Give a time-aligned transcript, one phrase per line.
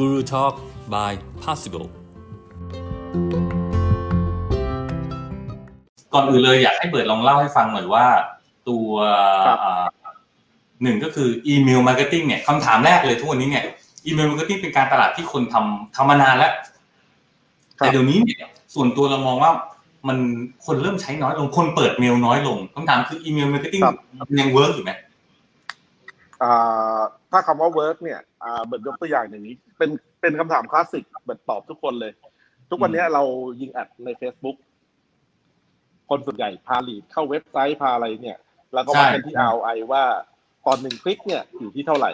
[0.00, 0.54] Guru Talk
[0.94, 1.12] by
[1.44, 1.86] Possible
[6.14, 8.06] ก่อนอื่นเลยอยากให้เบิร์ดลองเล่าให้ฟังหน่อยว่า
[8.68, 8.88] ตัว
[9.46, 9.86] ครับอ่า
[10.82, 13.64] หนึ่งก็คือ email marketing เนี่ยคำถามแรกเลยทุกวันนี้เนี่ย
[14.06, 16.52] email marketing เป็นการตลาดที่คนทำทำมานานแล้ว
[17.78, 18.42] ครับแต่เดี๋ยวนี้เนี่ย
[18.74, 19.50] ส่วนตัวเรามองว่า
[20.08, 20.18] มัน
[20.66, 25.09] คนเริ่มใช้น้อยลงคนเปิดเมลน้อยลงคำถามคือ email marketing ครับยัง work อยู่ไหมอ่า
[27.30, 29.90] ถ้าคำว่า work เนี่ยอ่าเบิร์ดยกตัวอย่างอย่างนี้ เป็น
[30.20, 32.12] เป็นคำถามคลาสสิกเบิร์ดตอบทุกคนเลย
[32.70, 33.22] ทุกวันนี้เรา
[33.60, 34.56] ยิง ad ใน Facebook
[36.08, 38.38] คนส่วนใหญ่พา lead เข้าเว็บไซต์พาอะไรเนี่ย
[38.74, 40.04] แล้วก็วัดกันที่ ROI ว่า
[40.66, 42.12] ตอนหนึ่งคลิกเนี่ยอยู่ที่เท่าไหร่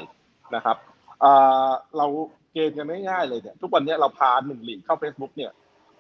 [0.55, 0.77] นะครับ
[1.23, 2.07] อ่าเรา
[2.53, 5.53] เกณฑ์กันง่ายๆเลยเนี่ย ทุกวันนี้เราพาหนึ่ง lead เข้า Facebook เนี่ย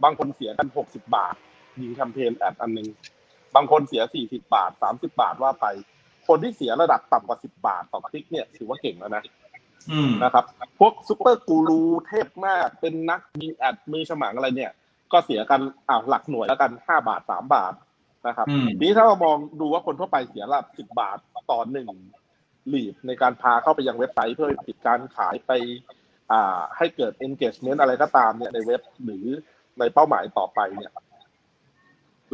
[0.02, 1.34] บางคนเสียกันหกสิบาท
[1.80, 2.88] ยิงแคมเปญ ad อันหนึ่ง
[3.54, 5.66] บางคนเสียสี่สิบาทสามสิบาทว่าไป
[6.26, 9.22] คนที่เสียระดับต่ำกว่าสิบาทต่อคลิกเนี่ยถือว่าเก่งแล้วนะ
[9.92, 10.44] อืมนะครับ
[10.78, 14.72] พวกซูเปอร์กูรูเทพมากเป็นนักยิงแอดมือฉมังอะไรเนี่ย
[15.12, 17.72] ก็เสียกันอ่าหลักหน่วยแล้วกันห้าบาทสามบาท
[18.26, 21.18] นะครับอืมทีนี้ถ้าเรามองดูว่าคนทั่วไปเสียระดับสิบบาท
[21.50, 21.88] ต่อหนึ่ง
[22.72, 25.50] ลีดในการพาเข้าไปยังเว็บไซต์เพื่อปิดการขายไป
[26.32, 29.26] อ่าให้เกิด engagement อะไรก็ตามเนี่ยในเว็บหรือ
[29.78, 30.92] ในเป้าหมายต่อไปเนี่ย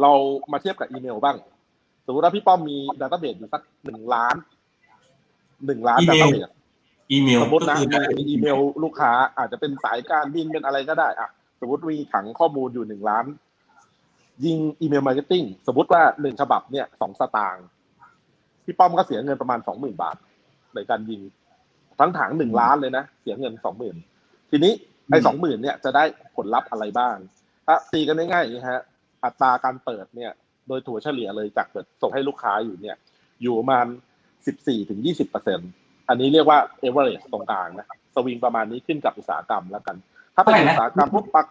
[0.01, 0.11] เรา
[0.51, 1.37] มาเทียบกับอีเมลบ้าง
[2.05, 4.35] สมมติว่าพี่ป้อมมี database อยู่สักหนึ่งล้าน
[5.65, 6.51] หนึ่งล้านอีเมลต้าเบส
[7.11, 13.25] อีเมลสมมตินะก็คือได้มีอีเมลลูกค้า อาจจะเป็นสายการบินเป็นอะไรก็ได้อะสมมติมีถังข้อมูลอยู่หนึ่งล้าน
[14.45, 17.65] ยิง email marketing สมมติว่าหนึ่งฉบับเนี่ยสองสตางค์
[18.65, 20.17] พี่ป้อมก็เสียเงินประมาณสองหมื่นบาท
[20.75, 21.21] ในการยิง
[21.99, 23.95] ทั้งถังหนึ่งล้านเลยนะ เสียเงินสองหมื่น
[24.51, 24.73] ทีนี้
[25.07, 26.03] ไอ้สองหมื่นเนี่ยจะได้
[26.35, 27.15] ผลลัพธ์อะไรบ้าง
[27.65, 28.83] ถ้าตีกันง่ายๆอย่างนี้ฮะ
[29.23, 30.31] อัตราการเปิดเนี่ย
[30.67, 32.97] โดยถั่วเฉลี่ยเลยจากเปิดส่งให้ลูกค้าอยู่เนี่ย
[33.41, 33.85] อยู่ประมาณ
[34.47, 35.59] สิบสี่ถึงยี่สิบเปอร์เซ็น
[36.09, 39.95] อันนี้เรียกว่า average ตรงกลางนะสวิงประมาณนี้ขึ้นกับอุตสาหกรรมแล้วกัน
[40.35, 41.45] ถ้าเป็นเท่าไหร่อุนะตสาหกรรมพวกปัก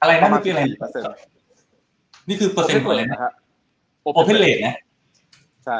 [0.00, 1.06] อะไรปนะระมาเมื่ณอกี้อะไรสี่เปอร์เซ็นต์
[2.28, 3.32] นี่คือเปอร์เซ็นต์ของอะไรนะนะฮะ
[4.02, 4.74] โอเพนเลทนะ
[5.64, 5.78] ใช่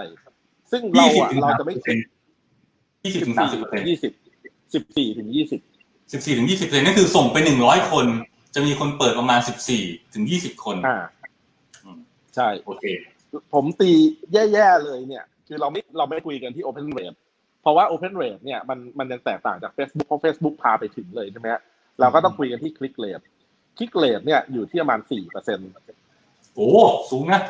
[0.70, 2.04] ซึ่งเรายี่สิบอะถึงเราสามจะไม่สิบเปอร์เซ็นต์
[3.04, 4.12] ยี่สิบถึงสามสิบเปอร์เซ็นต์ยี่สิบ
[4.74, 5.60] สิบสี่ถึงยี่สิบ
[6.12, 8.06] สิบสี่ถึงยี่สิบเลยนั่นคือส่งไปหนึ่งร้อยคน
[8.54, 9.82] จะมีคนเปิดประมาณสิบสี่
[10.14, 11.21] ถึงยี่สิบคนอ่าอืม
[12.36, 12.84] ใช่โอเค
[13.54, 13.90] ผมตี
[14.32, 17.18] แย่ๆเลยเนี่ย คือเราไม่เราไม่คุยกันที่ Open Rate
[17.62, 21.62] เพราะว่า Open Rate เนี่ยมันมันยังแตกต่างจาก Facebook เพราะ Facebook พาไปถึงเลยใช่ไหมฮะ
[22.00, 23.24] เราก็ต้องคุยกันที่ Click Rate
[23.76, 25.66] Click Rate เนี่ยอยู่ที่ประมาณสี่เปอร์เซ็นต์
[26.54, 26.68] โอ้
[27.10, 27.40] สูงนะ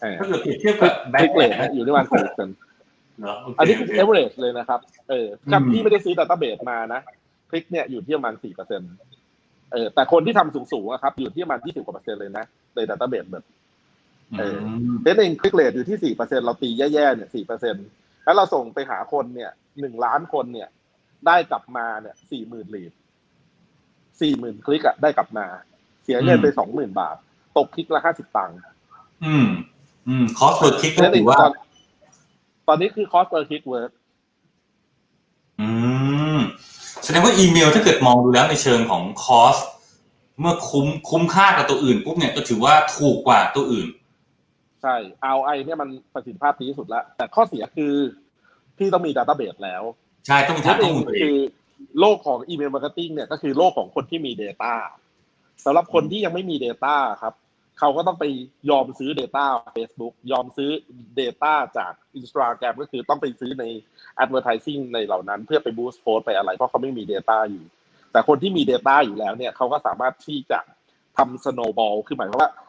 [0.00, 2.56] เออถ้าเกิดเปรียบเทียบกับแบง Click ค์ Rate นะอยู่ที่ประมาณสี่เปอร์เซ็นต์
[3.20, 7.00] เหรอโอเคอันนี้คือโอเค average เลยนะครับ เออกับอืมที่ไม่ได้ซื้อ database มานะ
[7.50, 8.90] คลิกเนี่ยอยู่ที่ประมาณสี่เปอร์เซ็นต์
[9.72, 12.44] เออแต่คนที่ทำสูงๆอะครับ อยู่ที่ประมาณยี่สิบกว่าเปอร์เซ็นต์เลยนะ
[12.74, 13.55] ใน database แบบเออม
[15.02, 17.76] เทสเองคลิกเรทอยู่ที่สี่เปอร์เซ็นเราตีแย่ๆเนี่ยสี่เปอร์เซ็น
[18.24, 19.50] แล้วเราส่งไปหาคนเนี่ย
[19.80, 20.68] หนึ่งล้านคนเนี่ย
[21.26, 22.92] ได้กลับมาเนี่ยสี่หมื่นลีด
[24.20, 25.46] สี่หมื่นคลิกอะได้กลับมา
[26.04, 27.16] เสียเงินไปสองหมื่นบาท
[27.56, 28.56] ตกคลิกละห้าสิบตังค์
[29.24, 29.46] อืม
[30.08, 31.52] อืมคอสเปิดคลิกเทก็สเอถืงอว่าตอน
[32.68, 33.92] ตอนนี้คือ cost per click work
[35.60, 35.68] อื
[36.36, 36.38] ม
[37.04, 39.56] แสดงว่าอีเมลถ้าเกิดมองดูแล้วในเชิงของคอส
[40.40, 43.86] เมื่อคุ้มคุ้มค่ากับตัวอื่นปุ๊บเนี่ยก็ถือว่าถูกกว่าตัวอื่น
[44.82, 44.94] ใช่
[45.32, 47.94] ROI เนี่ยมันประสิทธิภาพดีที่สุดแล้ว แต่ข้อเสียคือ
[48.78, 49.82] พี่ต้องมี database แล้ว
[50.26, 51.36] ใช่ต้องมีฐานข้อมูลตัวเอคืงอ
[52.00, 54.74] โลกของ email marketing เนี่ยก็คือโลกของคนที่มี Data
[55.64, 57.34] สำหรับคนที่ยังไม่มี Data ครับ
[57.78, 58.24] เขาก็ต้องไป
[58.70, 59.44] ยอมซื้อ Data
[59.76, 60.70] Facebook ยอมซื้อ
[61.20, 63.64] Data จาก Instagram ก็คือต้องไปซื้อใน
[64.22, 67.64] Advertising ในเหล่านั้น เพื่อไป boost post ไปอะไร เพราะเขาไม่มี Data อยู่
[68.12, 70.60] แต่คนที่มี Data อยู่แล้วเนี่ยเขาก็สามารถที่จะ
[71.16, 72.65] ทำ snowball คือหมายความว่าอ่า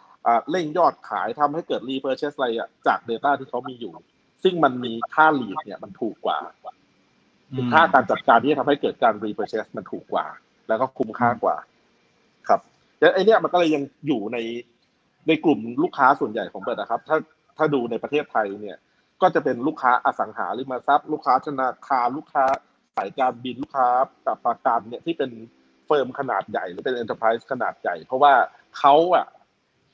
[0.51, 3.93] เร่งยอดขายทำให้เกิด repurchase อะไรอะจาก Data ที่เขามีอยู่
[4.43, 6.39] ซึ่งมันมีค่า lead เนี่ยมันถูกกว่า
[7.51, 10.27] อืมค่าการจัดการที่จะทำให้เกิดการ repurchase มันถูกกว่า
[10.67, 11.57] แล้วก็คุ้มค่ากว่า
[12.47, 12.61] ครับ
[12.99, 14.37] แล้วไอเนี่ยมันก็เลยยังอยู่ใน
[15.27, 17.17] ในกลุ่มลูกค้าส่วนใหญ่ของเบิร์ดนะครับ ถ้า
[17.57, 18.77] ถ้าดูในประเทศไทยเนี่ย
[19.21, 22.45] ก็จะเป็นลูกค้าอสังหาริมทรัพย์ ลูกค้าธนาคารลูกค้า
[22.97, 23.87] สายการบินลูกค้า
[24.25, 25.31] กับประกันเนี่ยที่เป็น
[25.85, 28.33] firm ขนาดใหญ่หรือเป็น enterprise ขนาดใหญ่ เพราะว่า
[28.77, 29.25] เขาอะ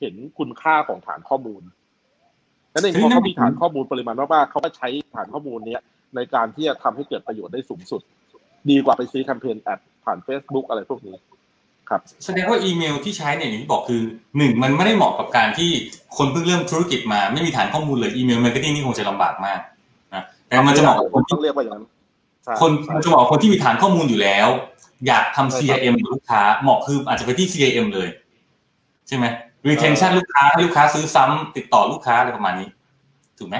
[0.00, 1.62] เห็นคุณค่าของฐานข้อมูล
[2.72, 5.82] นั่นเองพอเขามีฐานข้อมูลปริมาณมากๆเขาก็ใช้ฐานข้อมูลเนี้ย
[6.16, 8.02] ในการที่จะทำให้เกิดประโยชน์ได้สูงสุด
[8.70, 11.16] ดีกว่าไปซื้อแคมเปญ ad ผ่าน Facebook อะไรพวกนี้
[11.88, 14.02] ครับแสดงว่าอีเมลที่ใช้เนี่ยอย่างที่บอกคือ
[14.36, 15.70] หนึ่งมันไม่ได้เหมาะกับการที่
[16.16, 19.60] คนเพิ่งเริ่มธุรกิจมา ไม่มีฐานข้อมูลเลย email marketing นี่คงจะลำบากมาก
[20.14, 21.84] นะแต่มันจะเหมาะกับคนต้ที่ต้องเรียกว่าอย่างนั้น
[22.44, 24.48] ใช่คนมันจะเหมาะกับคนที่มีฐานข้อมูลอยู่แล้ว
[25.06, 28.08] อยากทำใช่ครับ CRM กับลูกค้าเหมาะคืออาจจะไปที่ CRM เลย
[29.08, 29.24] ใช่ไหม
[29.68, 32.68] retention ลูกค้าให้ลูกค้าซื้อซ้ำติดต่อลูกค้าอะไรประมาณนี้
[33.38, 33.56] ถูกไหม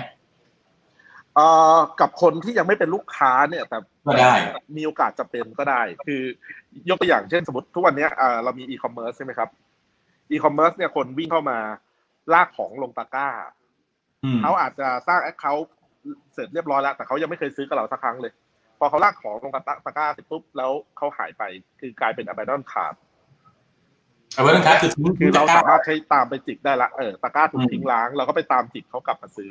[1.35, 1.47] เอ่
[1.77, 4.35] อกับคนที่ยังไม่เป็นลูกค้าเนี่ยแต่ก็ได้
[4.77, 6.23] มีโอกาสจะเป็นก็ได้ คือ
[6.89, 9.49] ยกตัวอย่างเช่นสมมติทุกวันเนี้ยเอ่อเรามีอีคอมเมิร์ซใช่ไหมครับ
[10.31, 11.59] อีคอมเมิร์ซเนี่ยคนวิ่งเข้ามา
[12.33, 13.29] ลากของลงตะกร้า
[14.25, 15.73] อืมเขาอาจจะสร้าง account
[16.35, 18.33] เสร็จเรียบร้อยแล้ว แต่เขายังไม่เคยซื้อกับเราสักครั้งเลย
[18.79, 19.63] พอเขาลากของลงตะ
[19.97, 21.43] กร้าเสร็จปุ๊บแล้วเขาหายไป
[21.81, 22.95] คือกลายเป็น abandon cart
[24.35, 29.51] เอาไว้นะครับคือทิ้งคือเราตะกร้าสามารถใช้ตามไปจิกได้ละเออตะกร้าถูอืมทิ้งร้างเราก็ไปตามจิกเขากลับมาซื้อ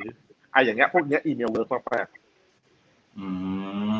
[0.52, 2.06] ไอ้อย่างเงี้ยพวกเนี้ยอีเมล work มาก
[3.18, 3.26] อื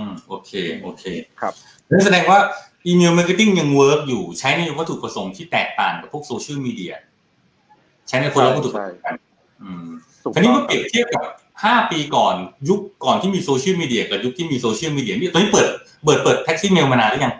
[0.04, 0.52] มโอเค
[0.82, 1.54] โอเคๆครับ
[1.90, 2.38] นั่นแสดงว่า
[2.86, 6.94] email marketing ยัง work อยู่ใช้ในวัตถุประสงค์ที่แตกต่างกับพวกโซเชียลมีเดีย
[8.08, 9.14] ใช้ในคนละวัตถุประสงค์กัน
[9.62, 9.86] อืม
[10.22, 11.24] ถูกทีนี้ต้อเมื่อเปรียบเทียบกับ
[11.64, 12.34] ห้าปีก่อน
[12.68, 15.68] ยุคก่อนที่มีโซเชียลมีเดียกับยุคที่มีโซเชียลมีเดียนี่ตอนนี้เปิด
[16.04, 17.34] เปิดเปิด Taximail มานานหรือยัง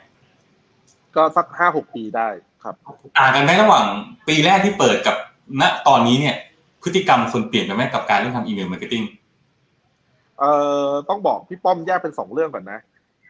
[1.17, 2.29] ก็สักห้าหกปีได้
[2.65, 2.75] ครับ
[3.19, 3.87] ต่างกันไหมระหว่าง
[4.29, 5.17] ปีแรกที่เปิดกับ
[5.61, 6.37] ณตอนนี้เนี่ย
[6.83, 9.03] พฤติกรรมคนเปลี่ยนไปไหมกับการเรื่องทำ email marketing
[10.39, 10.53] เอ่
[10.87, 12.79] อต้องบอกพี่ป้อมแยกเป็นสองเรื่องก่อนนะ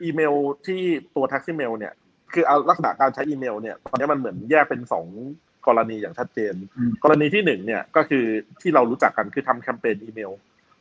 [0.02, 0.34] อีเมล
[0.66, 0.80] ที่
[1.14, 1.92] ตัว Taximail เนี่ย
[2.32, 5.06] คือเอาลักษณะการใช้อีเมลเนี่ยตอนนี้มันเหมือนแยกเป็นสอง
[5.66, 6.54] กรณีอย่างชัดเจน
[7.02, 8.24] กรณีที่หนึ่งเนี่ยก็คือ
[8.60, 10.30] ที่เรารู้จักกันคือทำแคมเปญอีเมล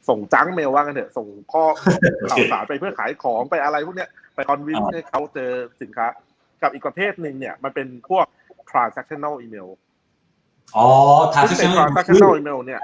[0.09, 5.51] ส่งจังเมลว่ากันเถอะส่งข้อข่าวสารไปเพื่อขายของไปอะไรพวกเนี้ยไปคอนวินให้เขาเจอ
[5.81, 6.07] สินค้า
[6.61, 8.25] กับอีกประเภทหนึ่งเนี่ยมันเป็นพวก
[8.73, 9.69] transactional email
[10.77, 10.87] อ๋อ
[11.33, 12.81] ทางซึ่งเซ็เป็นน transactional email เนี่ย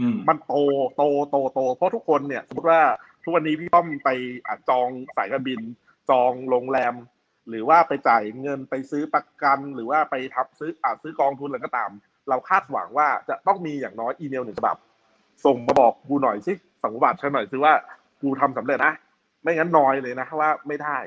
[0.00, 0.54] อืม มันโต
[0.96, 2.82] โตโตโต เพราะทุกคนเนี่ย สมมติว่า
[3.22, 4.10] ทุกวันนี้พี่ป้อมไป
[4.46, 5.60] อะจองสายการบิน
[6.10, 6.94] จองโรงแรม
[7.48, 11.90] หรือว่าไปจ่ายเงินไปซื้อประกันหรือว่าไปทับซื้ออะซื้อกองทุนอะไรก็ตาม
[12.28, 14.76] เราคาดหวังว่าจะต้องมีอย่างน้อยอีเมลหนึ่งฉบับ
[15.44, 16.52] ส่งมาบอกกูหน่อยสิ
[16.84, 17.72] สังบัติฉันหน่อยสิว่า
[18.22, 18.94] กูทำสำเร็จนะ
[19.42, 20.98] ไม่งั้นน้อยเลยนะว่าไม่ได้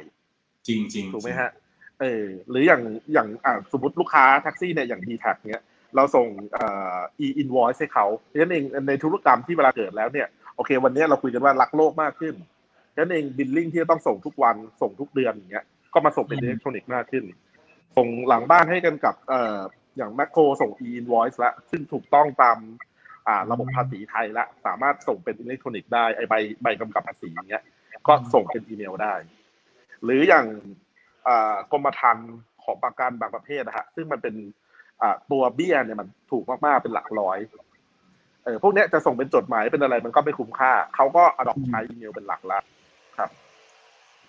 [0.67, 1.49] จริงจริงถูกไหมฮะ
[1.99, 2.81] เออหรืออย่าง
[3.13, 5.63] อย่างอ่าสมมติลูกค้าแท็กซี่เนี่ยอย่าง d t แท็เนี้ย
[5.95, 6.65] เราส่งเอ่
[6.95, 12.35] อ e invoice ให้เขาฉะนั้นเองในธุรกรรมที่เวลาเกิดแล้วเนี่ยโอเค วันนี้เราคุยกันว่ารักโลกมากขึ้น
[12.93, 17.23] ฉะนั้นเองบิลลิ่งที่จะต้องส่งทุกวันส่งทุกเดือนอย่างเงี้ยก็มาส่งเป็นอิเล็กทรอนิกส์มากขึ้น
[17.97, 19.59] ส่งหลังบ้านให้กันกับเอ่อ
[19.97, 22.57] อย่างแมคโครส่ง e invoice ละซึ่งถูกต้องตาม
[23.27, 27.63] อ่าระบบภาษีไทยละสามารถส่งเป็นอิเล็กทรอนิกส์ได้ไอใบใบกำกับภาษีอย่างเงี้ย
[28.07, 29.13] ก็ส่งเป็นอีเมลได้
[30.03, 30.88] หรืออย่างอ่า
[31.71, 32.31] กรมธรรม์
[32.63, 34.35] ของประกันบางประเภทนะฮะซึ่งมันเป็น
[35.01, 37.37] อ่าตัวเบี้ยเนี่ยมันถูกมากๆเป็นหลักร้อย
[38.43, 42.59] เออพวกเนี้ยจะส่งเป็นจดหมายเป็นอะไรมันก็ไม่คุ้มค่า เขาก็อดอปใช้อีเมลเป็นหลักละ
[43.17, 43.29] ครับ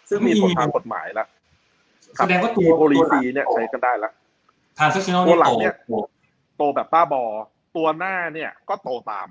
[0.09, 1.29] ซึ่งมีผลทางกฎหมายแล้ว
[2.17, 4.13] แสดงว่าตัว policy เนี่ยใช้กันได้แล้ว
[4.79, 5.93] transaction ตัวหลังเนี่ยโต
[6.57, 7.25] โตแบบบ้าบอ
[7.77, 9.29] ตัวหน้าเนี่ยก็โตตาม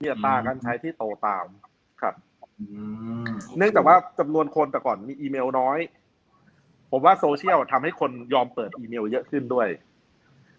[0.00, 1.46] มีอัตราการใช้ที่โตตาม
[2.00, 2.14] ครับ
[2.58, 2.64] อื
[3.24, 3.28] ม
[3.58, 5.78] เนื่องจากว่าจำนวนคนแต่ก่อนมีอีเมลน้อย
[6.90, 9.68] ผมว่าโซเชียลทำให้คนยอมเปิดอีเมลเยอะขึ้นด้วย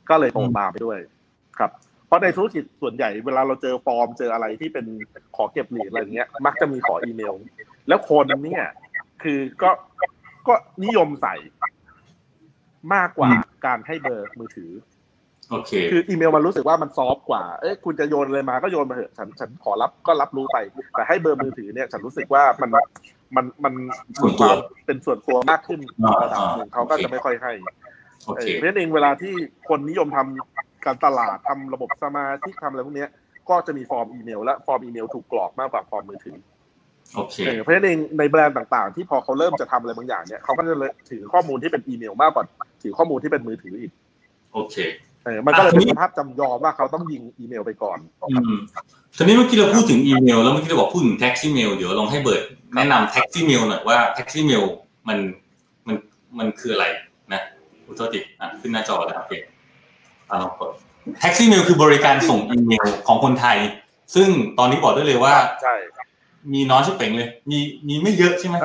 [0.10, 1.00] ก็เลยโตตามไปด้วย
[1.58, 1.72] ครับ
[2.08, 4.86] เพราะในธุรกิจส่วนใหญ่เวลาเราเจอฟอร์มเจออะไรที่เป็น
[5.36, 7.34] ขอเก็บหลีดอะไรอย่างเงี้ย มักจะมีขออีเมล
[7.88, 8.66] แล้วคนเนี่ย
[9.24, 9.70] คือก็
[10.48, 11.36] ก็นิยมใส่
[12.94, 13.30] มากกว่า
[13.66, 14.72] การให้เบอร์มือถือ
[15.50, 20.58] โอเค คืออีเมลมันรู้สึกว่ามันซอฟต์กว่า เอ้ยคุณจะโยนอะไรมาก็โยนมาเถอะฉันฉันขอรับก็รับรู้ไป
[20.92, 22.70] แต่ให้เบอร์มือถือเนี่ย ฉันรู้สึกว่ามัน
[23.36, 23.74] มันมัน
[24.22, 24.52] ส่วนตัว
[24.86, 27.52] เป็นส่วนตัวมากขึ้นอ่าระดับหนึ่งอ่าเขาก็โอเคจะไม่ค่อยให้
[28.26, 29.34] โอเอเคอเพราะฉะนั้นเองเวลาที่
[29.70, 33.10] คนนิยมทำการตลาดทำระบบสมาชิกทำอะไรพวกเนี้ย
[33.50, 36.38] ก็จะมีฟอร์มอีเมล และฟอร์มอีเมลถูกกรอกมากกว่าฟอร์มมือถือ
[37.16, 42.46] โอเคเออเพราะฉะนั้นเองในแบรนด์ต่างๆ ที่พอเขาเริ่มจะทำอะไรบางอย่างเนี่ยเขาก็จะเลยถือข้อมูลที่เป็นอีเมลมากกว่า
[42.84, 43.92] ถือข้อมูลที่เป็นมือถืออีก
[44.54, 44.76] โอเค
[45.26, 47.98] เออมันก็เลยเป็นอะทีนี้สภาพจำยอมว่าเขาต้องยิงอีเมลไปก่อน
[48.30, 48.60] อืม
[49.18, 52.44] ทีนี้เมื่อกี้เราพูดถึงอีเมล แล้วเมื่อกี้เราบอกพูดถึง Taximail เดี๋ยวลองให้เบิร์ด
[52.76, 54.64] แนะนำ Taximail หน่อยว่า Taximail
[55.08, 55.18] มัน
[55.88, 55.96] มัน
[56.40, 56.86] มันคืออะไร
[57.34, 57.42] นะ
[57.88, 59.34] อุ๊ยโทษทีอะขึ้นหน้าจอแล้วโอเค
[60.30, 60.72] อ่าลองกด
[61.20, 63.58] Taximail คือบริการส่งอีเมลของคนไทย
[64.16, 65.76] ซึ่งตอนนี้บอกได้เลยว่าใช่
[66.54, 68.56] มีน้อยชิบเป่งเลย มีมีไม่เยอะใช่ไหม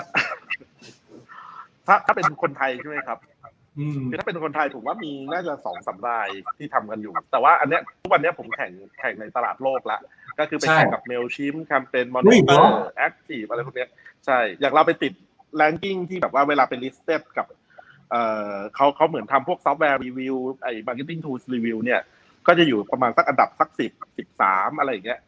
[1.87, 3.19] ถ้าถ้าเป็นคนไทยใช่ไหมครับ
[3.79, 9.99] อืมคือถ้าเป็นคนไทยผมว่ามีน่าจะสองสามรายที่ทำกันอยู่ แต่ว่าอันเนี้ยทุกวันเนี้ยผมแข่งแข่งในตลาดโลกละ
[10.39, 13.89] ก็คือไปแข่งกับ Mailchimp Campaign Monitor Active อะไรพวกเนี้ย
[14.27, 15.13] ใช่ อย่างเราไปติด
[15.57, 17.47] แ a งกิ้งที่แบบว่าเวลาเป็น listed กับ
[18.11, 22.01] เอ่อเขาเขาเหมือนทำพวก software review ไอ้ marketing tools review เนี่ย
[22.47, 25.21] ก็จะอยู่ประมาณสักอันดับสักสิบสิบสามอะไรอย่างเงี้ย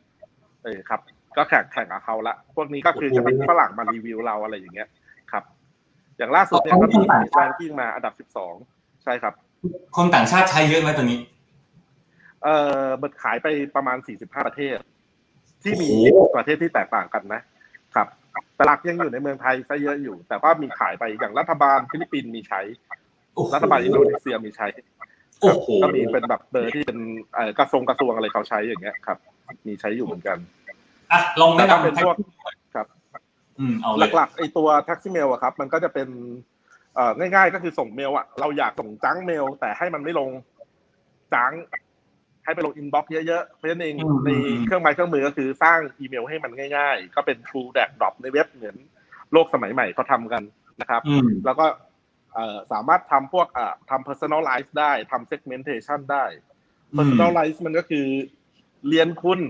[0.65, 1.01] เออครับ
[1.37, 4.89] ก็แข่งแข่งกับเขาละ พวกนี้ก็คือจะเป็นฝรั่งมารีวิวเราอะไรอย่างเงี้ย
[5.33, 5.45] ครับ
[6.19, 6.99] อย่างล่าสุดเนี่ยก็มี
[7.35, 8.55] ranking มาอันดับสิบสอง
[9.05, 9.35] ใช่ครับ
[9.97, 11.19] คนต่างชาติใช้เยอะไหมตอนนี้
[12.43, 13.47] เอ่อเบิร์ดขายไป
[13.77, 14.77] ประมาณ45ประเทศ
[15.63, 17.41] ที่มีโอ้โหประเทศที่แตกต่างกันนะ
[17.95, 18.09] ครับ
[18.55, 22.61] แต่หลักยังอยู่ในเมืองไทยซะเยอะอยู่ แต่ก็มีขายไปอย่างรัฐบาลฟิลิปปินส์มีใช้
[23.35, 24.67] โอ้โหรัฐบาลอินโดนีเซียมีใช้
[25.41, 26.99] โอ้โหก็มีเป็นแบบเบอร์ที่เป็น
[27.35, 29.19] เอ่อกระทรวงกระทรวงอะไรเขาใช้อย่างเงี้ยครับ
[29.67, 30.39] มีใช้อยู่เหมือนกัน
[31.13, 32.27] อะลองแนะแต่ถ้าเป็นพวก
[33.59, 36.09] อืมเอาเลยหลักๆไอตัว Taximail อะครับ มันก็จะเป็น
[36.95, 40.31] เอ่อง่ายๆก็คือส่งเมลอะเราอยากส่ง junk mail แต่ให้มันไม่ลง
[41.35, 41.53] junk
[42.49, 44.31] ให้ไปลง inbox เยอะๆ เพราะฉะนั้นเองใน
[44.65, 48.77] เครื่องไม้เครื่องมือก็คือสร้างอีเมลให้มันง่าย ๆ ก็เป็น tool drag drop ในเว็บเหมือน
[49.33, 50.43] โลกสมัยใหม่เขาทำกัน
[50.81, 51.67] นะครับอืมแล้วก็
[52.35, 56.25] เอ่อสามารถทำพวกเอ่อทำ personalize ได้ทำ segmentation ได้
[56.97, 58.07] personalize มันก็คือ
[58.89, 59.41] เรียนคุณ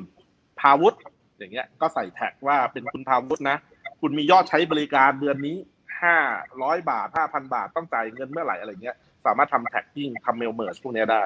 [0.60, 0.94] ภาวุธ
[1.38, 3.56] อย่างเงี้ย ก็ใส่ tag ว่าเป็นคุณภาวุธนะ
[4.00, 5.56] คุณมียอดใช้บริการเดือนนี้
[6.02, 6.16] ห้า
[6.62, 11.22] ร้อยบาทห้าพันบาทต้องจ่ายเงินเมื่อไหร่อะไรเงี้ย สามารถทำ tagging ทำ mail merge พวกเนี้ยได้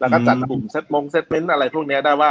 [0.00, 2.30] แล้วก็จัดกลุ่ม segment segment อะไรพวกเนี้ยได้ว่า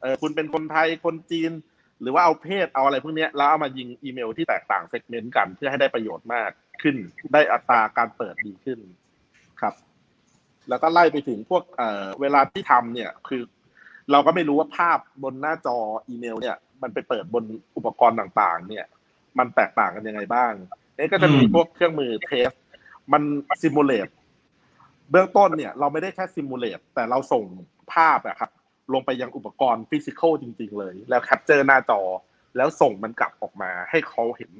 [0.00, 1.52] เออคุณเป็นคนไทยคนจีน
[2.00, 6.50] หรือว่าเอาเพศเอาอะไรพวกเนี้ยแล้วเอามายิงอีเมลที่แตกต่าง segment กันเพื่อให้ได้ประโยชน์มาก
[6.82, 6.96] ขึ้น
[7.32, 8.78] ได้อัตราการเปิดดีขึ้น
[9.60, 9.74] ครับ
[10.68, 13.42] แล้วก็ไล่ไปถึงพวกเอ่อเวลาที่ทำเนี่ยคือ
[14.10, 15.76] เราก็ไม่รู้ว่าภาพบนหน้าจอ
[16.08, 17.44] อีเมล เนี่ย มันไปเปิดบน
[17.76, 18.86] อุปกรณ์ต่างๆ เนี่ย
[19.38, 20.52] มันแตกต่างกันยังไงบ้าง
[20.96, 22.50] เอ๊ะก็จะมีอืมพวกเครื่องมือ test
[23.12, 23.22] มัน
[23.62, 24.08] simulate
[25.12, 27.44] เบื้องต้นเนี่ยเราไม่ได้แค่ simulate แต่เราส่ง
[27.92, 28.50] ภาพอะครับ
[28.94, 32.00] ลงไปยังอุปกรณ์ physical จริง ๆ เลย แล้ว capture หน้าจอ
[32.56, 34.50] แล้วส่งมันกลับออกมาให้เขาเห็น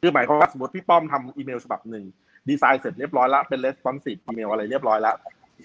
[0.00, 2.04] คือหมายความว่าสมมติพี่ป้อมทำอีเมลฉบับหนึ่ง
[2.48, 5.16] ดีไซน์เสร็จเรียบร้อยแล้วเป็น responsive อีเมลอะไรเรียบร้อยแล้ว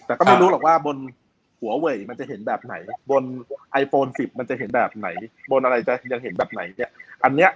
[0.06, 0.98] แต่ก็ไม่รู้หรอกว่าบน
[1.60, 2.75] หัวเว่ยมันจะเห็นแบบไหน
[3.12, 3.24] บน
[3.82, 5.08] iPhone 10 มันจะเห็นแบบไหน
[5.51, 6.92] บนอะไรจะยังเห็นแบบไหนเนี่ย
[7.24, 7.50] อันเนี้ย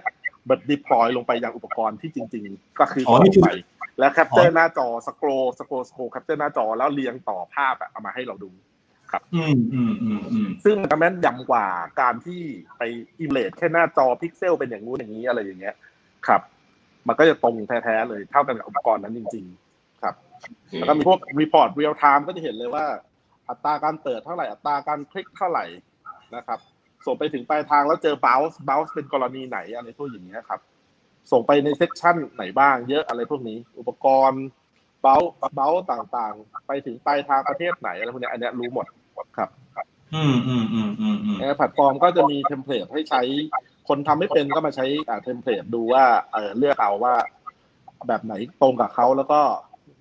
[0.48, 3.50] บัด deploy ลงไปยังอุปกรณ์ที่จริง ๆ ก็คืออ๋อนี่ส่งคือไป
[4.00, 5.28] แล้ว capture หน้าจอ scroll
[5.58, 8.50] scroll scroll capture หน้าจอแล้วเรียงต่อภาพอะเอามาให้เราดู
[9.34, 11.66] อืมอืมอืมอืมซึ่งมันจะแม่นยำกว่า
[12.00, 12.42] การที่
[12.78, 12.82] ไป
[13.20, 15.74] emulate แค่หน้าจอพิกเซลเป็นอย่างงู้นอย่างนี้อะไรอย่างเงี้ย
[16.26, 16.40] ครับ
[17.08, 20.14] มันก็จะตรงแท้ๆเลยเท่ากันกับอุปกรณ์นั้นจริง ๆ ครับ
[20.72, 22.84] แล้วก็มีพวก report real-time ก็จะเห็นเลยว่า
[23.48, 25.64] อัตราการเปิดเท่าไหร่อัตราการคลิกเท่าไหร่
[26.36, 26.58] นะครับ
[27.06, 30.60] ส่งไปถึงปลายทางแล้วเจอ bounce bounce เป็นกรณีไหนอะไรพวกอย่างเงี้ยครับ
[31.32, 34.42] ส่งไปใน section ไหนบ้างเยอะอะไรพวกนี้ อุปกรณ์
[35.04, 38.86] bounce bounce ต่างๆ ไปถึงปลายทางประเทศไหนอะไรพวกเนี้ยอันเนี้ยรู้หมด
[39.36, 39.48] ครับ
[40.14, 43.22] อืมอืมอืมอืมอืมในแพลตฟอร์มก็จะมี template ให้ใช้
[43.88, 47.14] คนทำไม่เป็นก็มาใช้อ่า template ดูว่าเออเลือกเอาว่า
[48.08, 49.40] แบบไหนตรงกับเขาแล้วก็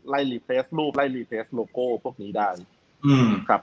[0.10, 2.50] ไล่ replace รูปไล่ replace โลโก้พวกนี้ได้
[3.06, 3.62] อืมครับ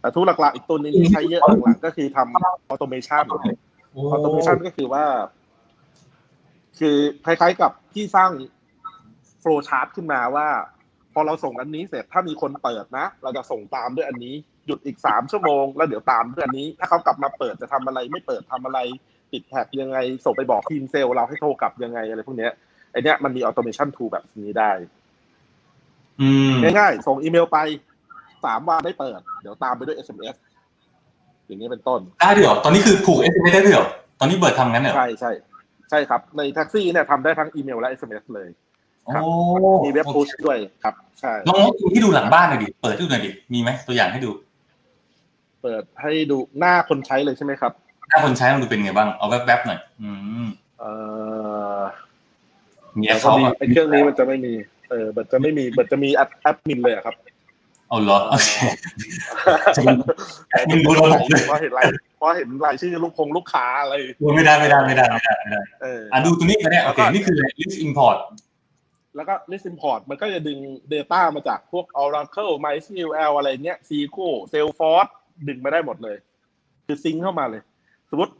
[0.00, 5.04] แต่ทุกหลักๆอีกตัวหนึงที่ใช้เยอะหลังๆก็คือทำ automation automation ก็คือว่า
[6.80, 8.30] คือคล้ายๆกับที่สร้าง
[9.40, 10.48] flowchart ขึ้นมาว่า
[11.12, 14.34] พอเราส่งอันนี้เสร็จถ้ามีคนเปิดนะ เราจะส่งตามด้วยอันนี้
[14.66, 18.78] หยุดอีกสามชั่วโมง แล้วเดี๋ยวตามด้วยอันนี้ ถ้าเขากลับมาเปิดจะทำอะไรไม่เปิดทำอะไร
[19.32, 22.52] ติด tag ยังไง ส่งไปบอกทีมเซลล์เราให้โทรกลับยังไงอะไรพวกเนี้ย
[22.92, 24.70] ไอเนี้ยมันมี automation tool แบบนี้ได้
[26.20, 27.58] อืมง่ายๆส่งอีเมลไป
[28.44, 30.36] สามวันไม่เปิด เดี๋ยวตามไปด้วย SMS
[31.46, 33.88] อย่างนี้เป็นต้น ได้ด้วยเหรอตอนนี้คือผูก SMS ได้ด้วยเหรอ
[34.20, 35.30] ตอนนี้เบิร์ดทำงั้นเหรอใช่ใช่
[35.90, 38.48] ใช่ครับ ในแท็กซี่เนี่ยทำได้ทั้งอีเมลและ SMS เลย
[39.04, 39.22] โอ้ครับ
[39.84, 41.58] มี web push ด้วยครับ ใช่ลอง
[41.92, 44.30] ให้ดูหลังบ้านหน่อยดิ เปิดให้ดูหน่อยดิ มีไหมตัวอย่างให้ดู
[45.62, 47.72] เปิดให้ดูหน้าคนใช้เลยใช่ไหมครับ
[48.10, 50.10] ถ้าคนใช้มันดูเป็นไงบ้าง เอาแวบๆหน่อย อื
[50.44, 50.46] ม
[50.78, 50.90] เอ่
[51.78, 51.80] อ
[52.98, 54.52] มีแอแต่ปพอเขาดีอะไอ้เครื่องนี้มันจะไม่มี
[54.90, 57.14] เออ มันจะไม่มี มันจะมีแอปแอปมินเลยอะครับ
[57.88, 58.50] เอาเหรอโอเค
[59.76, 59.94] จะมี
[60.50, 61.84] แอปมินรู้ระบบด้วยเพราะเห็นราย
[62.16, 63.94] เพราะเห็นรายชื่อลูกคงลูกค้าอะไร
[64.36, 68.18] ไม่ได้ไม่ได้ไม่ได้ไม่ได้ไม่ได้เอออะดูตัวนี้ก็ได้โอเคนี่คือ list import
[69.16, 70.58] แล้วก็ list import มันก็จะดึง
[70.92, 75.10] Data มาจากพวก Oracle MySQL อะไรเนี้ย SQL Salesforce
[75.48, 76.16] ดึงมาได้หมดเลย
[76.86, 77.62] คือ sync เข้ามาเลย
[78.10, 78.32] สมมติ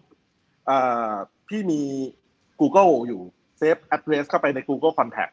[0.68, 1.14] อ่า
[1.48, 1.80] พี่มี
[2.60, 3.20] Google อยู่
[3.60, 5.32] Save Address เข้าไปใน Google Contact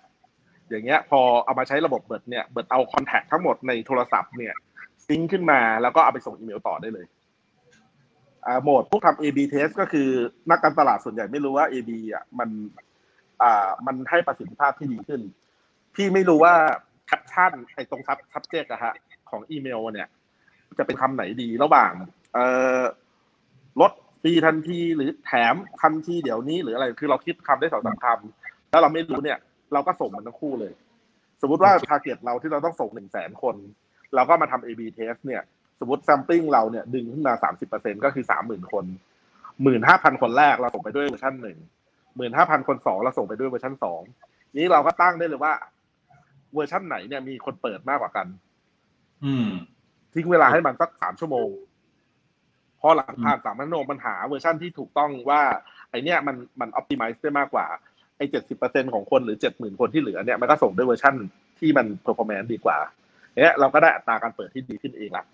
[0.70, 4.54] อย่างเงี้ยพอเอามาใช้ระบบเบิร์ดเนี่ยเบิร์ดเอา Contact ทั้งหมดในโทรศัพท์เนี่ย
[5.08, 7.06] sync ขึ้นมาแล้วก็เอาไปส่งอีเมลต่อได้เลย
[8.46, 10.10] อ่าโหมดพวกทำ A/B test ก็คือ
[10.50, 12.50] นักการตลาดส่วนใหญ่ไม่รู้ว่า A/B อะมัน
[13.44, 15.22] อ่ามันให้ประสิทธิภาพที่ดีขึ้น
[15.96, 16.54] พี่ไม่รู้ว่า
[17.08, 18.94] แคปชั่นไอ้ตรงซับ subject อะฮะ
[19.30, 20.08] ของอีเมลเนี่ย
[20.78, 21.92] จะเป็นคำไหนดีระหว่าง
[22.34, 22.46] เอ่
[22.80, 22.82] อ
[23.82, 23.92] ลด
[24.22, 29.38] ฟรีทันทีหรือแถมทันทีเดี๋ยวนี้หรืออะไร คือเราคิดคำได้สองสามคำแล้วเราไม่รู้เนี่ย
[29.74, 30.74] เราก็ส่งมันทั้งคู่เลย
[31.42, 33.56] สมมุติว่า t a r g e t เราที่เราต้องส่งหนึ่งแสนคน
[34.16, 35.42] เราก็มาทำ A/B test เนี่ย
[35.80, 38.86] สมมติ sampling เราเนี่ยดึงขึ้นมาสามสิบเปอร์เซ็นก็คือสามหมื่นคน
[39.64, 41.58] หมื่นห้าพันคนแรกเราส่งไปด้วยเวอร์ชันหนึ่ง
[42.18, 44.02] หมื่นห้าพันคนสองเราส่งไปด้วยเวอร์ชันสอง
[44.58, 45.54] นี้เราก็ตั้งได้เลยว่า
[46.54, 48.28] เวอร์ชันไหนเนี่ยมีคนเปิดมากกว่ากัน
[49.26, 49.50] อืม
[50.14, 51.50] ทิ้งเวลาให้มันสักสามชั่วโมง
[52.82, 55.42] พอหลังผ่านสามชั่วโมงมันหาเวอร์ชันที่ถูกต้องว่า
[55.90, 61.16] ไอเนี้ยมันมันอ p ติ m i z e ได้มากกว่าไอเจ็ดสิบเปอร์เซ็นของคนหรือเจ็ดหมื่นคนที่เหลือเนี่ยมันก็ส่งด้วยเวอร์ชัน
[61.60, 62.78] ที่มัน performance ดีกว่า
[63.42, 65.26] เนี้ยเราก็ได้อัตราการเปิดที่ดีขึ้นเองละ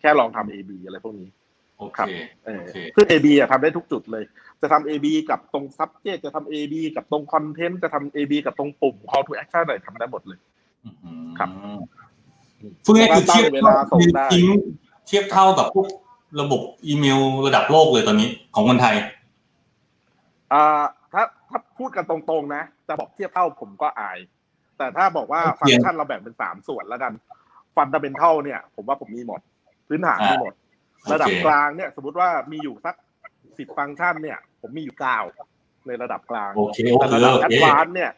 [0.00, 1.28] แค่ลองทำ A/B อะไรพวกนี้
[1.78, 2.08] โอเคครับ
[2.44, 4.24] เออโอเคซึ่ง A/B อะทำได้ทุกจุดเลย
[4.60, 10.38] จะทำ A/B กับตรง subject จะทำ A/B กับตรง content จะทำ A/B กับตรงปุ่ม call to action อะไรทำได้หมดเลย
[10.84, 11.48] อืมครับ
[12.84, 14.46] พูดง่ายๆคือเทียบเวลาส่งได้ทิ้ง
[15.06, 15.86] เทียบเท่ากับพวก
[16.40, 18.94] ระบบอีเมลระดับโลกเลยตอนนี้ของคนไทย
[20.52, 20.95] อ่าถ้าถ้า
[21.78, 24.18] พูดกันตรงๆนะ จะบอกเทียบเท่าผมก็อาย
[24.78, 27.12] แต่ถ้าบอกว่าโอเคฟังก์ชันเราแบ่งเป็นสามส่วนแล้วกัน
[27.76, 29.40] fundamental เนี่ย ผมว่าผมมีหมด
[29.88, 30.54] พื้นฐานมีหมด
[31.12, 32.94] ระดับกลางเนี่ย สมมติว่ามีอยู่สัก
[33.58, 35.18] สิบฟังก์ชันเนี่ย ผมมีอยู่เก้า
[35.86, 38.10] ในระดับกลางโอเคแต่ระดับ advance เนี่ย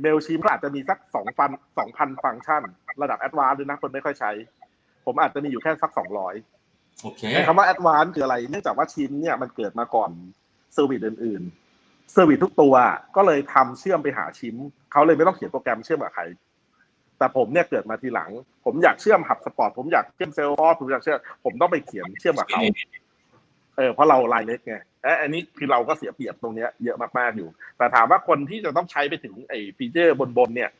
[0.00, 2.62] Mailchimp ก็อาจจะมีสักสองพันสองพันฟังก์ชัน
[3.02, 4.30] ระดับ advance ด้วยนะคนไม่ค่อยใช้
[5.06, 6.34] ผมอาจจะมีอยู่แค่สักสองร้อย
[7.02, 10.10] โอเคไอ้คำว่า advance คืออะไร เนื่องจากว่า Chimp เนี่ยมันเกิดมาก่อน
[10.74, 11.67] service อื่นๆ
[12.12, 12.74] service ทุกตัว
[13.16, 14.56] ก็เลยทำเชื่อมไปหา Chimp
[14.92, 16.22] เขาเลยไม่ต้องเขียนโปรแกรมเชื่อมกับใคร
[17.18, 18.30] แต่ผมเนี่ยเกิดมาทีหลัง
[18.64, 22.62] ผมอยากเชื่อม HubSpot ผมอยากเชื่อม Salesforce ผมอยากเชื่อมผมต้องไปเขียนเชื่อมกับเขา
[23.76, 27.48] เออเพราะเรารายเล็กไงเอะอันนี้คือเราก็เสียเปรียบตรงเนี้ยเยอะมากๆอยู่
[27.78, 30.70] แต่ถามว่าคนที่จะต้องใช้ไปถึงไอ้ feature บนๆเนี่ย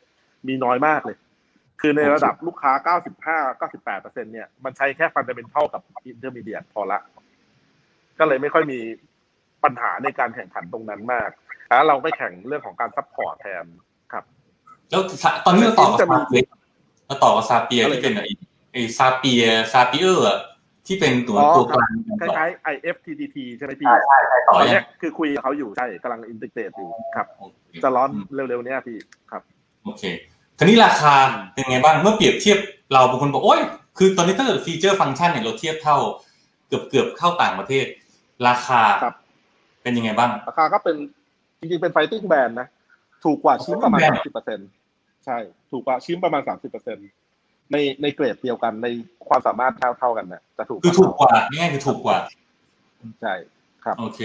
[0.47, 1.17] มีน้อยมากเลย
[1.81, 2.71] คือในระดับลูกค้า
[3.57, 6.99] 95 98เปอร์เซ็นเนี่ยมันใช้แค่ fundamental กับ intermediate พอละ
[8.19, 8.79] ก็เลยไม่ค่อยมี
[9.63, 11.29] ปัญหาในการแข่งขันตรงนั้นมาก
[11.69, 13.65] แล้วเราไปแข่งเรื่องของการซัพพอร์ตแทน
[14.13, 14.23] ครับ
[14.91, 15.01] แล้ว
[15.45, 16.43] ตอนนี้เราต่อกับจะมีซาเปีย
[17.05, 18.31] เราต่อกับซาเปียอะไรที่เป็นไอ้
[18.73, 20.39] ไอ้ซาเปียซาเปียร์อะ
[20.87, 23.91] ที่เป็นตัวอ๋อตัวคกรับลางกันคต่อล้ายๆ IFTTT ใช่ไหมพี่
[24.47, 28.97] ต่อตอนยัเนี้งยคือคุยกับเขาอยู่ใช่กำลังอินทิเกรตอยู่ครับโอเคจะร้อนเร็วๆเนี้ยพี่
[29.31, 29.41] ครับ
[29.85, 30.03] โอเค
[30.57, 31.13] ทีนี้ราคา
[31.53, 32.57] เป็นไงบ้างเมื่อเปรียบเทียบ
[32.93, 33.61] เราบางคนบอกโอ้ย
[33.97, 35.97] คือตอนนี้ถ้าเกิดฟีเจอร์ฟังก์ชันเนี่ยเราเทียบเท่า
[36.67, 37.85] เกือบเกือบเข้าต่างประเทศ
[38.47, 39.15] ราคาครับ
[39.83, 40.95] เป็นยังไงบ้าง ราคาก็เป็น
[41.59, 42.67] จริงๆเป็น fighting brand นะ
[43.25, 44.59] ถูกกว่าชิ้นประมาณ Fighting สามสิบเปอร์เซ็น
[45.25, 45.37] ใช่
[45.71, 46.97] ถูกกว่าชิ้นประมาณสามสิบเปอร์เซ็น
[47.71, 48.87] ในในเกรดเดียวกันใน
[49.29, 52.17] ความสามารถเท่าเท่าๆกันนะจะถูกคือถูกกว่าง่ายๆคือถูกกว่า
[53.21, 53.33] ใช่
[53.85, 54.21] ครับโอเค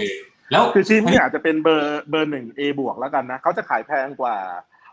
[0.51, 4.35] แล้วคือชิ้นเนี่ยอาจจะเป็นเบอร์เบอร์หนึ่ง A บวกแล้วกันนะเขาจะขายแพงกว่า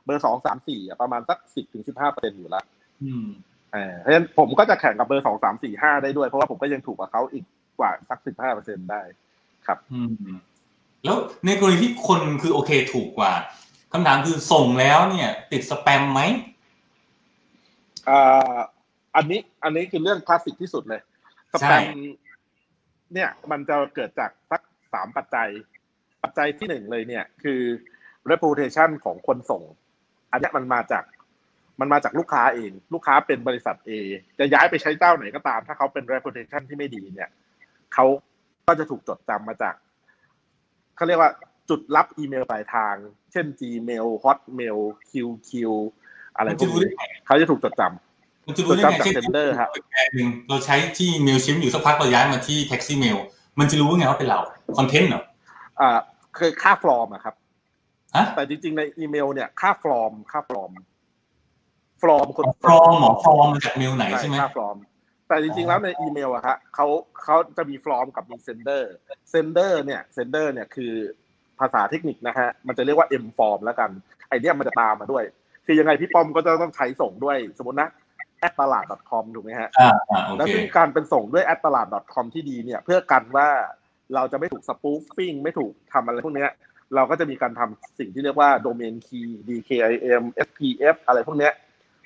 [0.04, 2.64] เบอร์สองสามสี่ประมาณสักสิบถึงสิบห้าเปอร์เซ็นอยู่แล้ว
[3.04, 3.26] อืม
[3.72, 7.44] เออเพราะฉะนั้นผมก็จะแข่งกับเบอร์สองสามสี่ห้าได้ด้วย เพราะว่าผมก็ยังถูกกว่าเขาอีก
[7.78, 9.02] กว่าสักสิบห้าเปอร์เซ็นได้
[9.66, 10.10] ครับ อืม
[11.04, 13.32] แล้วในกรณีที่คนคือโอเคถูกกว่า
[13.92, 16.20] คำถามคือส่งแล้วเนี่ย ติดสแปมไหม
[18.08, 18.56] อ่า
[19.16, 21.00] อันนี้อันนี้คือเรื่องคลาสสิกที่สุดเลย
[21.52, 21.82] สแปม
[23.14, 24.62] เนี่ย มันจะเกิดจากสัก
[24.92, 25.48] สามปัจจัย
[26.22, 27.60] ปัจจัยที่หนึ่งเลยเนี่ย คือ
[28.30, 29.62] reputation ของคนส่ง
[30.30, 31.04] อันนี้มันมาจาก
[31.80, 33.90] มันมาจากลูกค้าเอง ลูกค้าเป็นบริษัท A
[34.38, 37.30] จะย้ายไปใช้เจ้าไหนก็ตาม ถ้าเขาเป็น reputation ที่ไม่ดีเนี่ย
[37.94, 38.06] เขา
[38.66, 39.74] ก็จะถูกจดจำมาจาก
[40.96, 41.30] เขาเรียกว่า
[41.70, 42.94] จุดรับอีเมลปลายทาง
[43.32, 44.78] เช่น Gmail Hotmail
[45.10, 45.50] QQ
[46.36, 53.18] อะไรมันพจะวกรู้ได้นี้ไงเขาจะถูกจดจำมันจะรู้ได้ไงจดจำจากเช่น sender ครับแบรนด์หนึ่งเราใช้ที่เมลชิมอยู่สักพักเราย้ายมาที่แท็กซี่เมล
[53.58, 54.40] มันจะรู้ไงว่าเป็นเรา
[54.78, 55.22] คอนเทนต์เหรอ
[55.80, 55.98] อ่า
[56.38, 57.34] คือค่าฟลอร์มอะครับ
[58.16, 60.72] ฮะแต่จริงๆในอีเมลเนี่ยค่าฟลอร์มค่าฟลอร์ม
[62.02, 64.76] ฟลอร์มคนฟอร์มหมอฟอร์มมาจากเมลไหนใช่ไหมค่าฟลอร์ม
[65.32, 66.86] แต่จริงๆแล้วในอีเมลอะฮะเขา
[67.22, 68.92] เขาจะมีฟลอร์มกับมีเซนเดอร์
[69.30, 70.92] เซนเดอร์เนี่ยเซนเดอร์เนี่ยคือ
[71.60, 73.90] ภาษาเทคนิคนะฮะมันจะเรียกว่า M form แล้วกัน
[74.28, 75.24] ไอเนี้ยมันจะตามมาด้วย
[75.66, 77.88] คือยังไงพี่ป้อมก็จะต้องใช้ส่งด้วย สมมตินะ
[78.38, 83.48] แอดตลาด .com ถูกไหมฮะอ่าอ่าโอแล้วเคซึ่งการเป็นส่งด้วยแอดตลาด .com ที่ดีเนี่ย เพื่อกันว่า
[84.14, 86.50] เราจะไม่ถูกสปูฟฟิ้งไม่ถูกทำอะไรพวกเนี้ย
[86.94, 91.52] เราก็จะมีการทำสิ่งที่เรียกว่า domain key DKIM SPF อะไรพวกเนี้ย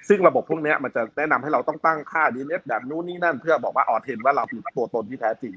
[0.08, 5.54] ซึ่งระบบพวกเนี้ยมันจะแนะนำให้เราต้องตั้งค่า DNS แบบนู้นนี่นั่น เพื่อบอกว่าออเทนว่าเราคือตัวตนที่แท้จริง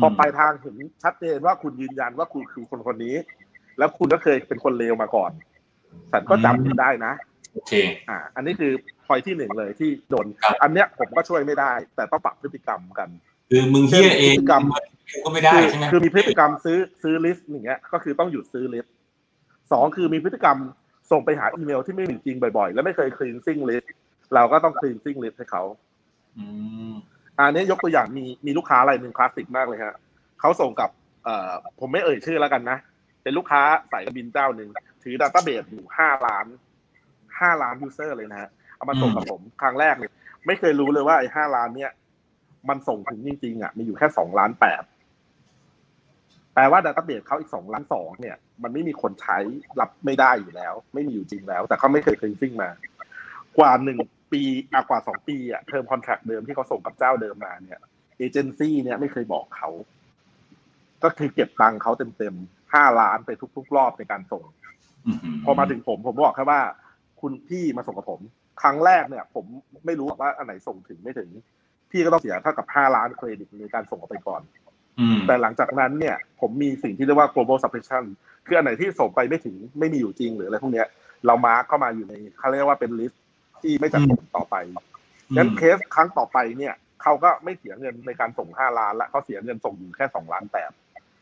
[0.00, 3.16] พอปลายทางเห็นชัดเจนว่าคุณยืนยันว่าคุณคือคนคนนี้
[3.78, 5.30] แล้วคุณก็เคยเป็นคนเลวมาก่อน
[6.12, 7.12] ฉันก็จำคุณได้นะ
[7.52, 7.72] โอเค
[8.08, 8.72] อ่า อันนี้คือ
[9.06, 13.08] พอยที่หนึ่งเลยที่โดนครับอันเนี้ยผมก็ช่วยไม่ได้ แต่ต้องปรับพฤติกรรมกัน
[13.50, 14.62] คือมึงเฮียเองพฤติกรรม
[15.24, 18.94] ก็ไม่ได้คือใช่ไหมคือมีพฤติกรรมซื้อซื้อ list อย่างเงี้ย ก็คือต้องหยุดซื้อ list
[19.72, 20.56] สองคือมีพฤติกรรม
[21.10, 23.86] ส่งไปหาอีเมลที่ไม่มีจริงบ่อยๆ แล้วไม่เคย cleansing list
[24.34, 25.62] เราก็ต้อง cleansing list ให้เขา
[26.38, 26.44] อื
[26.90, 26.92] ม
[27.38, 29.96] อันนี้ยกตัวอย่างมีมีลูกค้ารายหนึ่งคลาสสิกมากเลยฮะ
[30.40, 30.90] เขาส่งกับ
[31.24, 32.78] เอ่อผมไม่เอ่ยชื่อแล้วกันนะ
[33.22, 34.70] เป็นลูกค้าสายการบินเจ้าหนึ่ง
[35.02, 36.46] ถือ database อยู่ห้าล้าน
[37.38, 40.10] ห้าล้าน user เลยนะฮะเอามาส่งกับผมครั้งแรกเลย
[40.46, 41.90] ไม่เคยรู้เลยว่าไอ้ห้าล้านเนี่ย
[42.68, 44.82] มันส่งถึงจริงๆอะมีอยู่แค่สองล้านแปด
[46.54, 49.38] แปลว่า database เขาอีกสองล้านสองเนี่ย มันไม่มีคนใช้
[49.80, 52.70] รับไม่ได้อยู่แล้ว ไม่มีอยู่จริงแล้ว แต่เขาไม่เคย cleansing มา
[53.58, 53.98] กว่าหนึ่ง
[54.32, 54.42] ปี
[54.72, 57.80] อะกว่าสองปีอะ term contract เดิมที่เขาส่งกับเจ้าเดิมมาเนี่ย
[58.18, 59.70] เอเจนซี่เนี่ยไม่เคยบอกเขา
[61.02, 64.44] ก็คือเก็บตังค์เขาเต็มๆห้าล้านไปทุกๆ รอบในการส่ง
[65.44, 66.60] พอมาถึงผมผมบอกแค่ว่า
[67.20, 68.20] คุณพี่มาส่งกับผม
[68.62, 69.44] ครั้งแรกเนี่ย ผม
[69.86, 71.28] ไม่รู้ว่าอันไหนส่งถึงไม่ถึง
[71.90, 74.42] พี่ก็ต้องเสียเท่ากับห้าล้านเครดิตในการส่งออกไปก่อน
[75.26, 78.04] แต่หลังจากนั้นเนี่ย ผมมีสิ่งที่เรียกว่า global subscription
[78.46, 80.86] คืออันไหนที่ส่งไปไม่ถึงไม่มีอยู่จริงหรืออะไรพวกเนี้ย
[81.26, 83.22] เรา mark เข้ามาอยู่ในเขาเรียกว่าเป็น list
[83.62, 84.56] ที่ไม่จัดส่งต่อไป
[85.36, 90.70] งั้นเคสครั้งต่อไปเนี่ยเขาก็ไม่เสียเงินในการส่งห้าล้านละเขาเสียเงินส่งอยู่แค่สองล้านแปด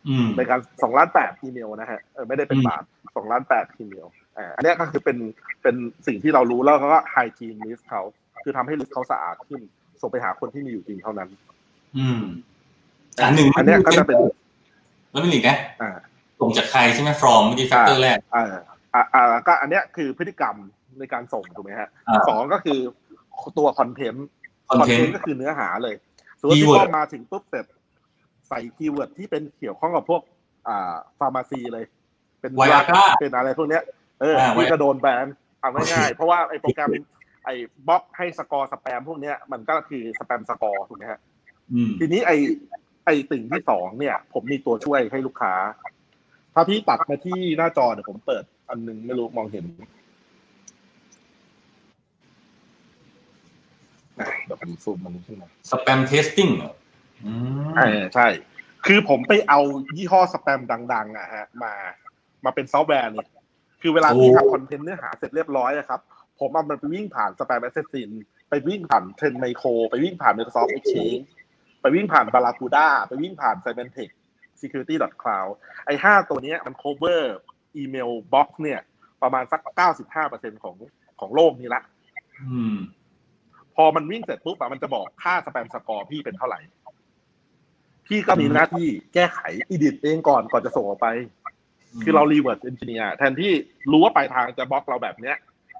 [0.09, 2.83] อืมในการสองล้านแปดอีเมลนะฮะเออไม่ได้เป็นบาท
[3.16, 4.07] สองล้านแปดอีเมล
[4.38, 5.18] อ่าอันเนี้ยก็คือเป็น
[5.62, 5.76] เป็น
[6.07, 8.02] สิ่งที่เรารู้แล้วก็ hygiene list เขา
[8.42, 9.61] คือทำให้ list เขาสะอาดขึ้น
[10.00, 11.28] ส่งไปหาคนที่มีอยู่จริงเท่านั้น
[11.98, 12.22] อืม
[13.24, 14.16] อันหนึ่งอันเนี้ยก็จะเป็น
[15.11, 15.96] แล้วเป็นอีกนะอ่า
[16.40, 18.44] ส่งจากใครใช่ไหม from เมื่อกี้ factor แรกอ่า
[18.94, 20.57] อ่าอ่าก็อันเนี้ยคือพฤติกรรม
[20.98, 22.78] ในการส่งถูกไหมฮะอ่าสองก็คือ
[23.59, 25.94] ตัว content content ก็คือเนื้อหาเลย
[26.40, 27.66] สมมติคีย์ที่เวิร์ดพ่อมาถึงปุ๊บเสร็จ
[28.48, 30.22] ใส่ keyword ที่เป็นเกี่ยวข้องกับพวก
[30.68, 31.85] อ่า pharmacy เลย
[32.40, 33.83] เป็นไวอาก้าเป็นอะไรพวกเนี้ย
[34.20, 35.26] เอออ่าที่ไว้ก็โดนแบน
[35.61, 36.90] เอาง่ายๆเพราะว่าไอ้โปรแกรม
[37.44, 37.54] ไอ้
[37.88, 41.20] บล็อกให้ score spam พวกเนี้ยมันก็คือ spam score ถูกไหมฮะ
[41.72, 42.37] อืมทีนี้ไอ้
[43.09, 45.55] ไอ้สิ่งที่สองเนี่ย ผมมีตัวช่วยให้ลูกค้า
[46.55, 49.64] ถ้าพี่ตัดมาที่หน้าจอเดี๋ยวผมเปิด อันนึงไม่รู้มองเห็น
[54.18, 56.48] อะเดี๋ยวผมซูมมันขึ้นมา spam testing
[57.25, 57.33] อื
[57.68, 58.27] มเออใช่
[58.87, 59.61] คือผมไปเอา
[59.97, 60.61] ยี่ห้อสแปม
[60.92, 61.73] ดัง ๆอะฮะ มา
[62.44, 63.29] มาเป็นซอฟต์แวร์เนี่ย
[63.83, 66.01] คือเวลาที่ทำ content เนื้อหาเสร็จเรียบร้อยอะครับ
[66.40, 68.11] ผมเอามันไปวิ่งผ่าน SpamAssassin
[68.49, 71.25] ไปวิ่งผ่าน Trend Micro ไปวิ่งผ่าน Microsoft Exchange
[71.80, 74.10] ไปวิ่งผ่าน Barracuda ไปวิ่งผ่าน Symantec
[74.60, 75.50] security.cloud
[75.86, 77.22] ไอ้ห้าตัวเนี้ยมัน cover
[77.76, 78.80] email box เนี่ย
[79.22, 79.60] ประมาณสัก
[80.10, 80.76] 95%ของ
[81.20, 81.82] ของโลกนี้ละ
[82.42, 82.76] อืม
[83.76, 86.60] พอมันวิ่งเสร็จปุ๊บอะมันจะบอกค่า spam score พี่เป็นเท่าไหร่
[88.06, 91.08] พี่ก็มีหน้าที่แก้ไข edit เองก่อนก่อนจะส่งออกไป
[92.02, 93.52] คือเรา reverse engineer แทนที่
[93.90, 95.36] รู้ว่าปลายทางจะบล็อกเราแบบเนี้ย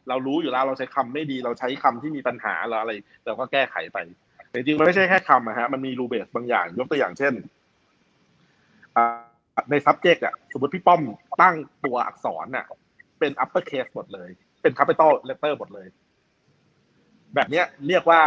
[0.09, 2.93] เรารู้อยู่แล้วเราใช้คำไม่ดีเราใช้คำที่มีปัญหาเราอะไร
[3.27, 7.35] เราก็แก้ไขไปแต่ จริงๆมันไม่ใช่แค่คำอะฮะมันมีรูเบสบางอย่าง ยกตัวอย่างเช่น
[8.97, 11.01] อ่าใน subject อะสมมติพี่ป้อม
[11.43, 12.67] ตั้งตัวอักษรน่ะ
[13.19, 14.29] เป็น upper case หมดเลย
[14.63, 15.87] เป็น capital letter หมดเลย
[17.35, 18.21] แบบเนี้ยเรียกว่า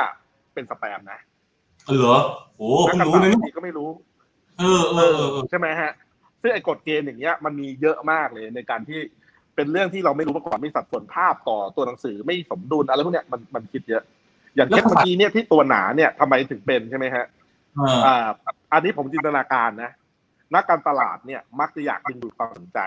[0.54, 1.20] เป็นสแปมนะ
[1.98, 2.18] เหรอ
[2.58, 3.90] โอ้เพิ่งรู้นะนัเนี่กยการตลาดก็ไม่รู้
[4.60, 5.92] เออเออเออเออใช่ไหมฮะ
[6.42, 9.00] ซึ่งไอ้กฎเกณฑ์อย่างเงี้ย มันมีเยอะมากเลยในการที่
[9.56, 14.04] เป็นเรื่องที่เราไม่รู้มาก่อนมีสัดส่วนภาพต่อตัวหนังสือไม่สมดุลอะไรพวกเนี้ยมันมันคิดเยอะ
[14.56, 17.26] อย่างเช่นเมื่อกี้เนี่ยที่ตัวหนาเนี่ยทำไมถึงเป็นใช่ไหมฮะ
[17.78, 18.28] เอออ่า
[18.74, 19.92] อันนี้ผมจินตนาการนะ
[20.56, 22.80] นักการตลาดเนี่ยมักจะอยากดึงดูดความสนใจ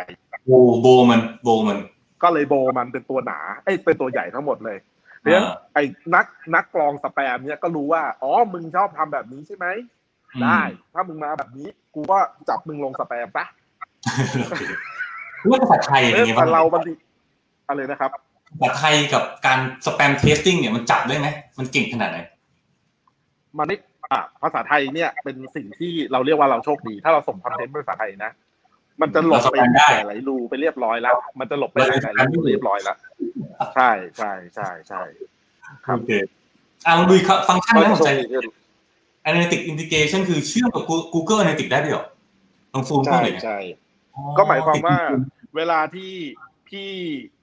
[0.46, 1.78] โบโบมันโบมัน
[2.22, 4.78] ก็เลยโบมันเป็นตัวหนาเอ้ยเป็นตัวใหญ่ทั้งหมดเลย
[5.18, 9.66] เพราะฉะนั้นอ่าไอ้นักนักกรองสแปมเนี่ยก็รู้ว่าอ๋อมึงชอบทำแบบนี้ใช่ไหม
[10.34, 10.60] อืมได้
[10.94, 13.46] ถ้ามึงมาแบบนี้ กูก็จับมึงลงสแปมปะ
[15.42, 16.92] เรื่องภาษาไทยอะไรเออเงี้ยแต่บ้างเราบันที
[17.68, 18.10] อะไรนะครับ
[18.60, 21.26] ภาษาไทยกับการ spam testing เนี่ยมันจับได้ไหม
[21.58, 22.18] มันเก่งขนาดไหน
[23.58, 23.76] มันไม่
[24.12, 28.32] อะภาษาไทยเนี่ยเป็นสิ่งที่เราเรียกว่าเราโชคดี ถ้าเราส่ง content เป็นภาษาไทยนะ
[29.00, 32.96] มันจะหลบไปเราสแปมได้หลายรูไปเรียบร้อยแล้ว มันจะหลบไปหลายรูเรียบร้อยแล้ว
[33.74, 35.00] ใช่ใช่ใช่ใช่
[35.86, 36.12] ครับโอเค
[36.86, 38.44] อ่าลองดูอีกครับฟังก์ชันก็น่าสนโชใจคดีขึ้น
[39.28, 40.82] Analytic Integration คือเชื่อมกับ
[41.14, 42.06] Google Analytics ได้ด้วยเหรอ
[42.74, 43.58] ลองซูมเข้าใช่หน่อยนะใช่
[44.14, 44.96] อ๋อก็หมายความว่า
[45.56, 46.12] เวลาที่
[46.74, 46.92] พี่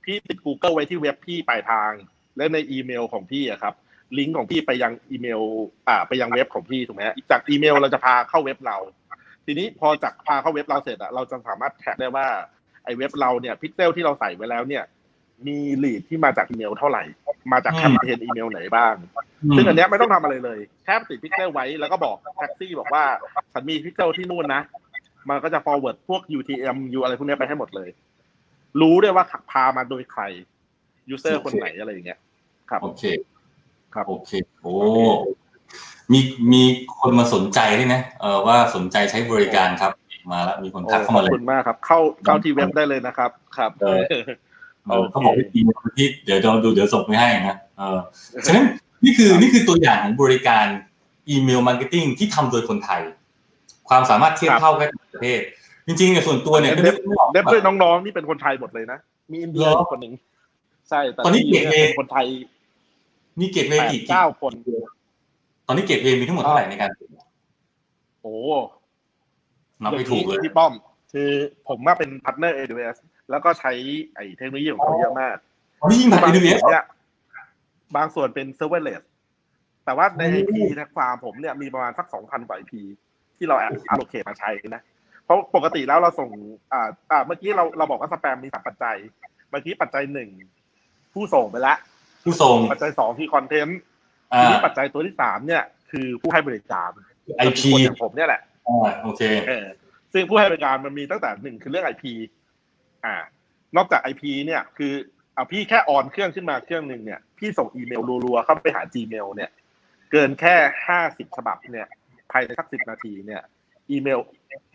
[0.03, 1.91] พี่ติด Google ไว้ที่เว็บพี่ปลายทาง
[2.37, 3.73] และในอีเมลของพี่อะครับ
[4.17, 5.41] ลิงก์ของพี่ไปยังอีเมล
[5.87, 8.77] อ่า ไปยังเว็บของพี่ถูกไหมฮะจากอีเมลเราจะพาเข้าเว็บเรา
[9.45, 12.27] ทีนี้พอจากพาเข้าเว็บเราเสร็จอะเราจะสามารถ tag ได้ว่า
[12.85, 14.83] ไอ้เว็บเราเนี่ยพิกเซลที่เราใส่ไว้แล้วเนี่ย
[15.47, 17.03] มี lead ที่มาจากอีเมลเท่าไหร่
[17.51, 18.93] มาจากแคมเปญอีเมลไหนบ้าง
[19.51, 23.03] มซึ่งอันเนี้ยไม่ต้องทำอะไรเลย แค่ติดพิกเซลไว้แล้วก็บอกแท็กซี่บอกว่า
[23.53, 24.61] ฉันมีพิกเซลที่นู่นนะ
[25.29, 27.89] มันก็จะ forward พวก UTM U อะไรพวกเนี้ยไปให้หมดเลย
[28.81, 30.21] รู้ด้วยว่าพามาโดยใคร
[31.13, 32.19] user คนไหนอะไรอย่างเงี้ย
[32.69, 33.03] ครับ โอเค
[33.93, 34.31] ครับโอเค
[34.61, 34.73] โอ้
[36.11, 36.19] มี
[36.53, 36.63] มี
[36.99, 39.91] คนมาสนใจด้วยนะเออว่าสนใจใช้บริการครับ
[40.31, 45.59] มาแล้วมีคนโอ้ทักเข้าขอมาบเลยคุณมากครับ เข้าเข้าที่เว็บได้เลยนะครับ ครับเออเออเขาบอกให้ที
[45.97, 47.99] ที่เดี๋ยวเราดูเดี๋ยวส่งไปให้นะเออ
[48.45, 48.65] ฉะนั้น
[49.03, 50.65] นี่คือนี่คือตัวอย่างของบริการ
[51.29, 53.01] อีเมลมาร์เก็ตติ้งที่ทำโดยคนไทย
[53.89, 55.41] ความสามารถเทียบครับเท่ากันในประเทศ
[55.99, 58.99] จริงๆเนี่ยส่วนตัวเนี่ยก็เด็บนึกไม่ออกเด็บด้วยน้องๆนี่เป็นคนไทยหมดเลยนะ
[59.31, 60.13] มีอินเดียเหรอคนหนึ่ง
[60.89, 62.27] ใช่แต่ตอนนี้ที่เกรด A เป็นคนไทย
[63.39, 64.53] มีเกตเวแปย์ดกี่เก้าคน
[65.67, 66.89] ตอนนี้เกตเวย์มีทั้งหมดเท่าไหร่ในการ
[68.21, 68.35] โอ้
[69.83, 70.73] นับไม่ถูกเลยพี่ป้อม
[71.13, 71.29] คือ
[71.67, 72.97] ผมมาเป็น partner AWS
[73.29, 73.71] แล้วก็ใช้
[74.15, 75.37] ไอ้เทคโนโลยีของเขาเยอะมาก
[75.89, 76.85] นี่ยิ่งผ่านบางอีส่เววนเนี่ย
[77.95, 79.03] บางส่วนเป็น serverless
[79.85, 82.73] แต่ว่าในอืม IP ในฟาร์มผมเนี่ยมีประมาณสักสองพันกว่า IP
[83.37, 83.55] ที่เรา
[83.91, 84.90] allocate มาใช้นะเพ
[85.31, 86.29] ราะปกติแล้วเราส่ง
[86.73, 88.97] อ่า อ่า เมื่อกี้เราเราบอกว่าสแปมมีสามปัจจัย
[89.49, 90.29] เมื่อกี้ปัจจัยหนึ่ง
[91.13, 91.75] ผู้ส่งไปละ
[92.23, 93.79] ผู้ส่งปัจจัยสองที่ content
[94.33, 96.91] อ่าทีนี้ปัจจัยตัวที่สามเนี่ย คือผู้ให้บริการ
[97.37, 99.65] ไอพีคนอย่างผมเนี่ยแหละอ่าโอเคเออ
[100.13, 102.13] ซึ่งผู้ให้บริการมันมีตั้งแต่หนึ่งคือเรื่องไอพี
[103.05, 103.15] อ่า
[103.75, 104.93] นอกจากไอพีเนี่ย คือ
[105.35, 109.49] เอาพี่แค่ออนเครื่องขึ้นมาเครื่องหนึ่งเนี่ยพี่ส่งอีเมลรัวๆเข้าไปหา Gmail เนี่ย
[110.11, 110.55] เกินแค่
[110.87, 111.87] ห้าสิบฉบับเนี่ย
[112.31, 113.41] ภายในสักสิบนาทีเนี่ย
[113.91, 114.19] อีเมล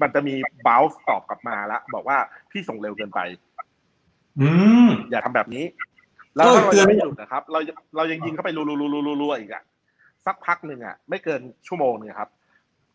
[0.02, 0.34] มันจะมี
[0.66, 2.18] bounce ตอบกลับมาแล้วบอกว่า
[2.50, 3.20] พี่ส่งเร็วเกินไป
[4.40, 4.48] อื
[4.86, 5.64] มอย่าทำแบบนี้
[6.36, 7.58] แล้วเออเราเตือยันงไม่หยุดนะครับ เรา
[7.96, 9.62] เรายังยิงเข้าไปรัวๆๆๆๆอีกอะ
[10.26, 12.28] สักพักหนึ่งอะไม่เกินชั่วโมงนึงครับ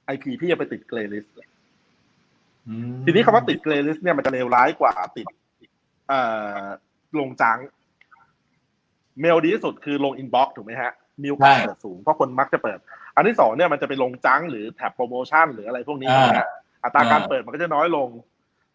[0.05, 1.25] IP พี่จะไปติด greylist
[2.67, 5.27] อืมทีนี้คำว่าติด greylist เนี่ยมันจะเลวร้ายกว่าติด
[6.07, 6.21] เอ่
[6.61, 6.63] อ
[7.19, 7.57] ลง junk
[9.21, 10.91] mail ดีที่สุดคือลง inbox ถูกไหมฮะ
[11.23, 12.79] มีโอกาสเปิดสูงเพราะคนมักจะเปิด
[13.15, 16.47] อันที่สองเนี่ยมันจะไปลง junk หรือ tab promotion หรืออะไรพวกนี้นะฮะ
[16.83, 18.09] อัตราการเปิดมันก็จะน้อยลง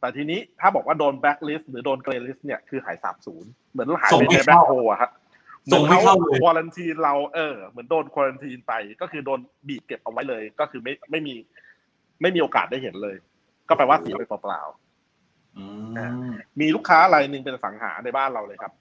[0.00, 5.10] แต่ทีนี้ถ้าบอกว่าโดนแบ็กลิสหรือโดน greylist เนี่ยคือหายสาบศูนย์เหมือนหายไปใน black hole อะครับ
[5.72, 11.34] ส่งไม่เข้าเลย quarantine เราเออเหมือนโดน quarantine ไปก็คือโดนบีบเก็บเอาไว้เลย ก็คือไม่ไม่มี
[12.22, 13.16] ไม่มีโอกาสได้เห็นเลย
[13.68, 14.62] ก็แปลว่าเสียไปเปล่า
[15.58, 15.64] อื
[16.30, 18.72] มๆมีลูกค้ารายหนึ่งเป็นอสังหาในบ้านเราเลยครับ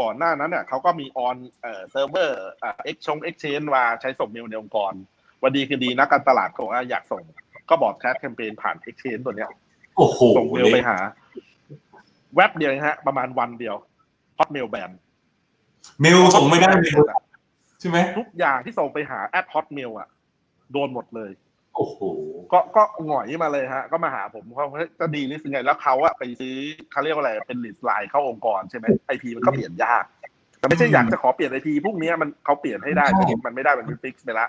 [0.00, 4.92] ก่อนหน้านั้นเนี่ยเขาก็มี on เอ่อเซิร์ฟเวอร์เอ่อ Exchange Exchange มาใช้ส่งเมลในองค์กร
[5.42, 7.22] วันดีคืนดีนักการตลาดก็บอกว่าอยากส่ง
[7.72, 9.50] ก็ broadcast แคมเปญผ่านเอ็กชแนนตัวเนี้ย
[9.96, 10.96] โอ้โหส่งเมลไปหา
[12.34, 13.76] แว็บเดียวนะฮะ ประมาณวันเดียว
[14.38, 14.90] Hotmail แบน
[16.00, 16.92] เมลส่งไม่ได้เลย
[17.80, 20.08] ใช่ไหมทุกอย่างที่ส่งไปหา at Hotmail อะ
[20.72, 21.30] โดนหมดเลย
[21.76, 21.98] โอ้โห
[22.52, 24.66] ก็ก็หงอยมาเลยฮะ ก็มาหาผมเขา
[25.00, 26.54] จะ delist ยังไงแล้วเขาอะไปซื้อ
[26.90, 30.04] เขาเรียกว่าอะไรเป็น leased line เข้าองค์กรใช่ไหม IP มันก็เปลี่ยนยาก
[30.62, 34.48] แต่ไม่ใช่อยากจะขอเปลี่ยน IP พวกเนี้ยมันเขาเปลี่ยนให้ได้แต่มันไม่ได้มัน fix ไปละ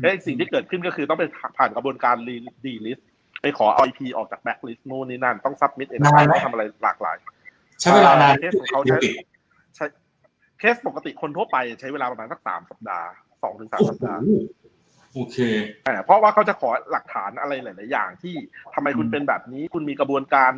[0.00, 1.24] แล้วสิ่งที่เกิดขึ้นก็คือต้องไป
[1.58, 3.06] ผ่านกระบวนการ delist
[3.42, 7.16] ไปขอ IP ออกจากแบ็คลิสต์นู่นนี่นั่นต้อง submit เอกสารต้องทำอะไรหลากหลาย
[7.80, 9.14] ใช้เวลานานเคสของเขาเดี๋ยวใช้ปิด
[9.76, 9.84] ใช้
[10.58, 13.08] เคสปกติคนทั่วไปใช้เวลาประมาณสักสามสัปดาห์
[13.42, 14.20] สองถึงสามสัปดาห์โอ้โห
[15.14, 15.36] โอเค
[15.86, 18.34] อ่าเพราะว่าเขาจะขอหลักฐานอะไรหลาย ๆ อย่างที่
[18.74, 20.52] ทำไมคุณอืมเป็นแบบนี้ คุณมีกระบวนการ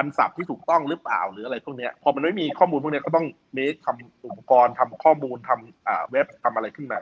[0.00, 6.98] unsub ที่ถูกต้องหรือเปล่าหรืออะไรพวกเนี้ยพอมันไม่มีข้อมูลพวกเนี้ยก็ต้อง make ทำอุปกรณ์ทำข้อมูลทำอ่าเว็บทำอะไรขึ้นมา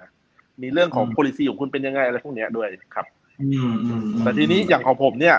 [0.63, 3.07] มีเรื่องของ policy ของคุณเป็นยังไงอะไรพวกเนี้ยด้วยครับ
[3.41, 5.37] อืมอืมอืมแต่ทีนี้อย่างของผมเนี่ย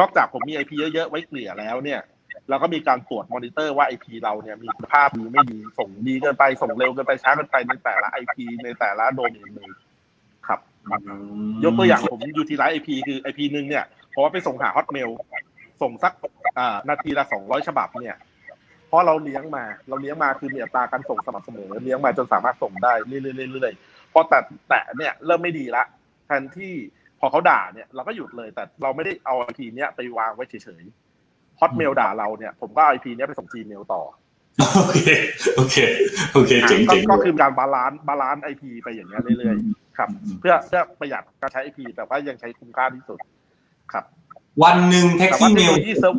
[0.00, 2.00] นอกจากผมมี IP เยอะๆไว้เกลี่ยแล้วเนี่ย
[2.48, 9.70] เราก็มีการตรวจมอนิเตอร์ว่า IP เราเนี่ยมีคุณภาพดีไม่ดีส่งดีเกินไปส่งเร็วเกินไปช้าเกินไปในแต่ละ IP ในแต่ละโดเมนเลย
[10.46, 11.14] ครับอื
[11.50, 15.08] มยกตัวอย่างผม utilize IP คือ IP หนึ่งเนี่ยเพราะว่าไปส่งหา Hotmail
[15.82, 16.12] ส่งสัก
[16.58, 18.16] อ่านาทีละสองร้อยฉบับเนี่ย
[18.88, 24.38] เพราะเราเลี้ยงมาเราเลี้ยงมาคือมีอัตราการส่งสม่ำเสมอเลี้ยงมาจนสามารถส่งได้เรื่อยๆเรื่อยๆพอแต่
[24.68, 25.84] แต่เนี่ยเริ่มไม่ดีละ
[26.26, 26.72] แทนที่
[27.20, 34.02] พอเขาด่าเนี่ยเราก็หยุดเลย แต่เราไม่ได้เอา IP เนี้ยไปวางไว้เฉยๆ Hotmail ด่าเราเนี่ย ผมก็เอา IP เนี้ยไปส่ง Gmail ต่อ
[34.84, 35.08] โอเค
[35.56, 35.76] โอเค
[36.32, 40.08] โอเคเจ๋งก็เจ๋งก็คือการ balance balance IP ไปอย่างเงี้ยเรื่อยๆครับ
[40.40, 43.18] เพื่อเพื่อประหยัดการใช้ IP แต่ว่ายังใช้คุ้มค่าที่สุด
[43.92, 44.04] ครับ
[44.62, 46.14] วันหนึ่งแต่ว่า Taximail เทคโนโลยีเซิร์ฟ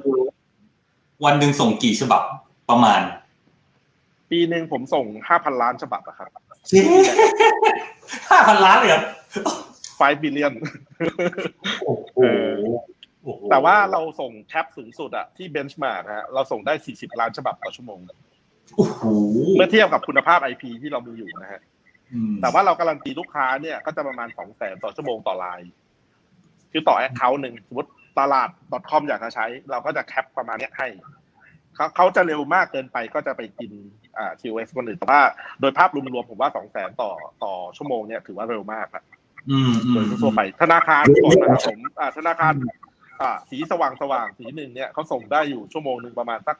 [1.25, 2.21] วันหนึ่งส่งกี่ฉบับ
[2.69, 3.01] ประมาณ
[4.31, 6.29] ปีหนึ่งผมส่งห้าพันล้านฉบับอะครับ
[8.29, 9.01] ห้าพันล้านเลยเหรอ
[9.95, 10.53] five billion
[11.85, 12.53] โอ้โหเออ
[13.23, 17.99] โอ้โหแต่ว่าเราส่ง cap สูงสุดอะที่ benchmark ฮะเราส่งได้สี่สิบล้านฉบับต่อชั่วโมง
[18.75, 19.03] โอ้โห
[19.57, 21.61] เมื่อเทียบกับคุณภาพ IP ที่เรามีอยู่นะฮะ
[22.13, 25.71] อืมแต่ว่าเราการันตีลูกค้าเนี่ยก็จะประมาณสองแสนต่อชั่วโมงต่อไลน์
[26.71, 28.49] คือต่อ account หนึ่งสมมติ ตลาด
[28.89, 30.87] .com อยากจะใช้ เราก็จะแคปประมาณเนี้ยให้
[31.75, 33.71] เขาเขาจะเร็วมากเกินไปก็จะไปกิน
[34.17, 35.21] อ่า TOS คนอื่นแต่ว่า
[35.61, 37.11] โดยภาพรวมๆผมว่าสองแสนต่อ
[37.43, 39.03] ต่อชั่วโมงเนี่ยถือว่าเร็วมากนะ
[39.49, 42.53] อืมอืโดมยทั่วๆไปธนาคารก่อนนะครับผมอ่าธนาคาร
[43.21, 46.57] อ่าสีสว่างสว่างๆสีหนึ่งเนี่ยเขาส่งได้อยู่ชั่วโมงหนึ่งประมาณสัก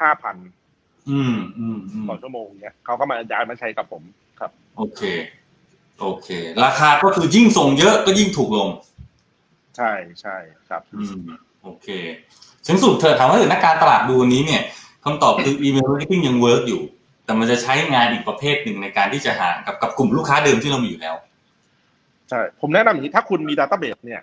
[0.00, 0.36] ห้าพัน
[1.10, 4.02] อืมอืมอืมต่อชั่วโมงเนี่ยเขาก็มาย้ายมาใช้กับผม
[4.40, 5.02] ครับ โอเค
[6.00, 6.28] โอเค
[6.64, 8.68] ราคาก็คือยิ่งส่งเยอะก็ยิ่งถูกลง
[9.76, 10.36] ใช่ใช่
[10.68, 11.22] ครับอืม
[11.62, 11.88] โอเค
[12.66, 14.62] ที่สุดถ้าถามว่าถ้านักการตลาดดูวันนี้เนี่ย
[15.04, 16.82] คำตอบคือ email marketing ยัง work อยู่
[17.24, 21.14] แต่มันจะใช้งานอีกประเภทหนึ่งในการที่จะหากับกับกลุ่มลูกค้าเดิมที่เรามีอยู่แล้ว
[22.30, 24.20] ใช่ผมแนะนำอย่างนี้ถ้าคุณมี database เนี่ย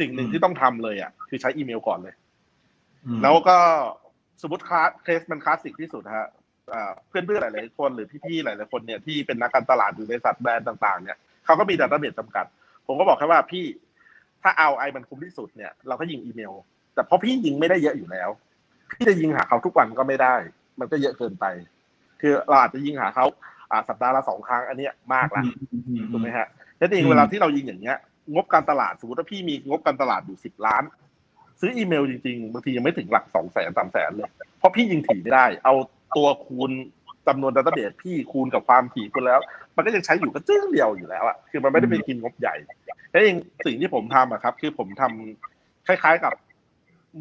[0.00, 2.14] สิ่งหนึ่งอืมที่ต้องทำเลยอะคือใช้อีเมลก่อนเลย
[3.06, 3.56] อืมแล้วก็
[4.42, 6.28] สมมติคลาสเคสมันคลาสสิกที่สุดฮะ
[6.72, 12.46] อ่าเพื่อนๆหลายๆคนหรือพี่ๆหลายๆคนเนี่ยที่เป็นนักการตลาดหรือบริษัทแบรนด์ต่างๆเนี่ยเขาก็มีดัตต้าเบสจำกัด
[12.86, 13.64] ผมก็บอกแค่ว่าพี่
[14.42, 16.52] ถ้าเอาไอมันคุ้มที่สุดเนี่ยเราก็ยิงอีเมล
[16.94, 18.28] แต่เพราะพี่ยิงไม่ได้เยอะอยู่แล้ว
[18.92, 20.34] พี่จะยิงหาเขาทุกวันก็ไม่ได้
[20.80, 21.44] มันก็เยอะเกินไป
[22.20, 23.26] คือเราอาจจะยิงหาเขา
[23.70, 26.46] อ่าสัปดาห์ละสองครั้งอันเนี้ยมากละอืมอืมถูกไหมฮะ
[26.80, 27.98] นั่นเองอืมเวลาที่เรายิงอย่างเงี้ย
[28.34, 30.82] งบการตลาดสมมติว่าพี่มีงบการตลาดอยู่สิบล้าน
[31.60, 35.74] ซื้ออีเมลจริงๆบางทียังไม่ถึงหลักสองแสนสามแสนเลยเพราะพี่ยิงถี่ไม่ได้ เอา
[36.16, 36.70] ตัวคูณ
[37.28, 39.40] จำนวน database พี่คูณกับความถี่คุณแล้ว
[39.76, 42.54] มันก็ยังใช้อยู่ก็จึ๋งเดียวอยู่แล้วอะคือมันไม่ได้ไปกินงบใหญ่
[43.10, 46.32] แล้วเองสิ่งที่ผมทำอะครับ คือผมทำคล้าย ๆกับ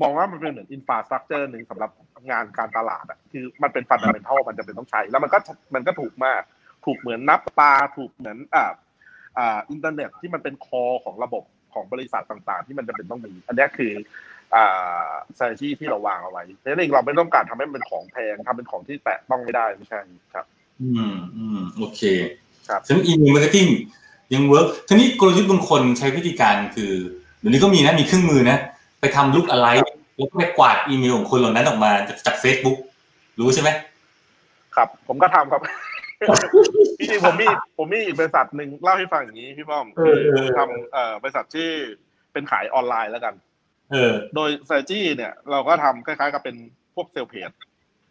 [0.02, 1.92] มองว่ามันเป็นเหมือน infrastructure หนึ่งสำหรับ
[2.32, 5.38] งานการตลาดอะคือมันเป็น fundamental มันจำเป็นต้องใช้ แล้วมันก็
[5.76, 6.42] มันก็ถูกมาก
[6.86, 8.72] ถูกเหมือนน้ำประปาถูกเหมือนอ่า
[9.38, 13.92] อ่าอินเทอร์เน็ตที่มันเป็น core ของระบบของบริษัทต่างๆ ที่มันจำเป็นต้องมี อันนี้คือ
[14.56, 20.00] อ่า strategy ที่เราวางเอาไว้เพราะฉะนั้นเองเราไม่ต้องการทำให้มันเป็นของแพงทำเป็นของที่แตะต้องไม่ได้ไม่ใช่
[20.34, 20.46] ครับ
[20.82, 22.02] อืมอืมโอเค
[22.70, 23.68] ครับฉะนั้น email marketing
[24.34, 26.94] ยัง work ทีนี้กลยุทธ์บางคนใช้วิธีการคือ
[27.40, 28.58] เดี๋ยวนี้ก็มีนะมีเครื่องมือนะ
[29.00, 29.68] ไปทำลุกอะไร
[30.18, 32.78] แล้วก็ไปกวาดอีเมลของคนเหล่านั้นออกมาจากจากเฟซบุ๊ก
[33.40, 33.70] รู้ใช่ไหม
[34.76, 35.62] ครับ ผมก็ทำครับ
[37.00, 41.70] จริงๆผมมีผมมีอีกบริษัทหนึ่งเล่าให้ฟังอย่างนี้พี่ป้อมคือผมทำเอ่อบริษัทที่
[42.34, 43.34] เป็นขายออนไลน์แล้วกัน
[43.92, 46.56] เออ โดย strategy เนี่ย เราก็ทำคล้ายๆ กับเป็น
[46.96, 47.52] พวกเซลเพจ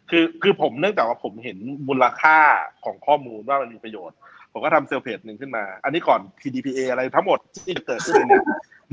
[0.09, 2.37] คือคือผมเนื่องจากว่าผมเห็นมูลค่า
[2.85, 4.17] ของข้อมูลว่ามันมีประโยชน์
[4.51, 8.43] ผมก็ทำเซลเพจหนึ่งขึ้นมา อันนี้ก่อน PDPA อะไรทั้งหมดที่จะเกิดขึ้นเนี่ย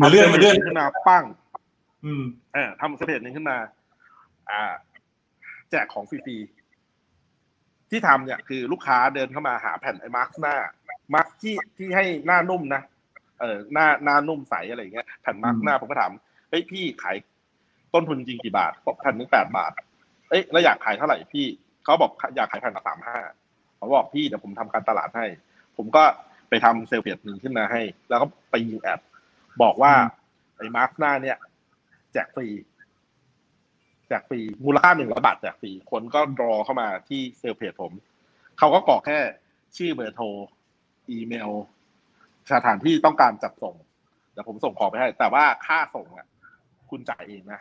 [0.00, 1.24] มาเลื่อนมาเลื่อนขึ้นมาปั้ง
[2.04, 2.24] อืม
[2.54, 3.58] เออทำเซลเพจหนึ่งขึ้นมา
[4.50, 4.62] อ่า
[5.70, 10.56] แจกของฟรีๆที่ทำเนี่ยคือลูกค้าเดินเข้ามาหาแผ่นไอ้มาร์คหน้า
[11.14, 12.82] มาร์คที่ที่ให้หน้านุ่มนะ
[13.40, 16.12] เออหน้าหน้านุ่มใสอะไรอย่างเงี้ยแผ่นมาร์คหน้าผมก็ถาม
[16.48, 17.16] เฮ้ยพี่ขาย
[17.94, 19.72] ต้นทุนจริงกี่บาทบอกแผ่นหนึ่งแปดบาท
[20.28, 21.46] เอ้ยแล้วอยากขายเท่าไหร่พี่
[21.84, 23.18] เขาบอกอยากขายแผ่นละสามห้า
[23.78, 25.26] ผมบอกพี่เดี๋ยวผมทำการตลาดให้
[25.76, 26.04] ผมก็
[26.48, 29.00] ไปทำ sale page หนึ่งขึ้นมาให้ แล้วก็ไปยิง ad
[29.62, 29.92] บอกว่า
[30.56, 31.38] ไอ้มาส์กหน้าเนี่ย
[32.12, 32.48] แจกฟรี
[34.08, 37.92] แจกฟรีมูลค่าหนึ่งร้อยบาทแจกฟรีคนก็รอเข้ามาที่ sale page ผม
[38.58, 39.18] เขาก็กรอกแค่
[39.76, 40.26] ชื่อเบอร์โทร
[41.10, 41.50] อีเมล
[42.52, 43.74] สถานที่ต้องการจัดส่ง
[44.32, 46.26] เดี๋ยวผมส่งของไปให้ แต่ว่าค่าส่งอะ
[46.90, 47.60] คุณจ่ายเองนะ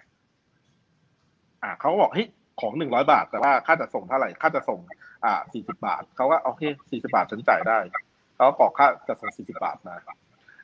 [1.63, 2.27] อ่าเขาก็บอกเฮ้ย
[2.61, 4.79] ของหนึ่งร้อยบาท แต่ว่าค่าจัดส่งเท่าไหร่ค่าจัดส่ง
[5.25, 7.77] อ่าสี่สิบาทเขาก็โอเคสี่สิบาทฉันจ่ายได้
[8.35, 9.95] เขาก็กรอกค่าจัดส่งสี่สิบาทมา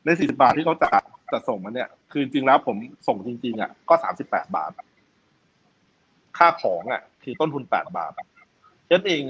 [0.06, 0.92] ในสี่สิบาทที่เขาจัด
[1.34, 4.72] จัดส่งมาเนี่ย คือจริงๆแล้วผมส่งจริง ๆอะก็สามสิบแปดบาท
[6.38, 8.12] ค่าของอะ คือต้นทุนแปดบาท
[8.90, 9.22] ฉันเอง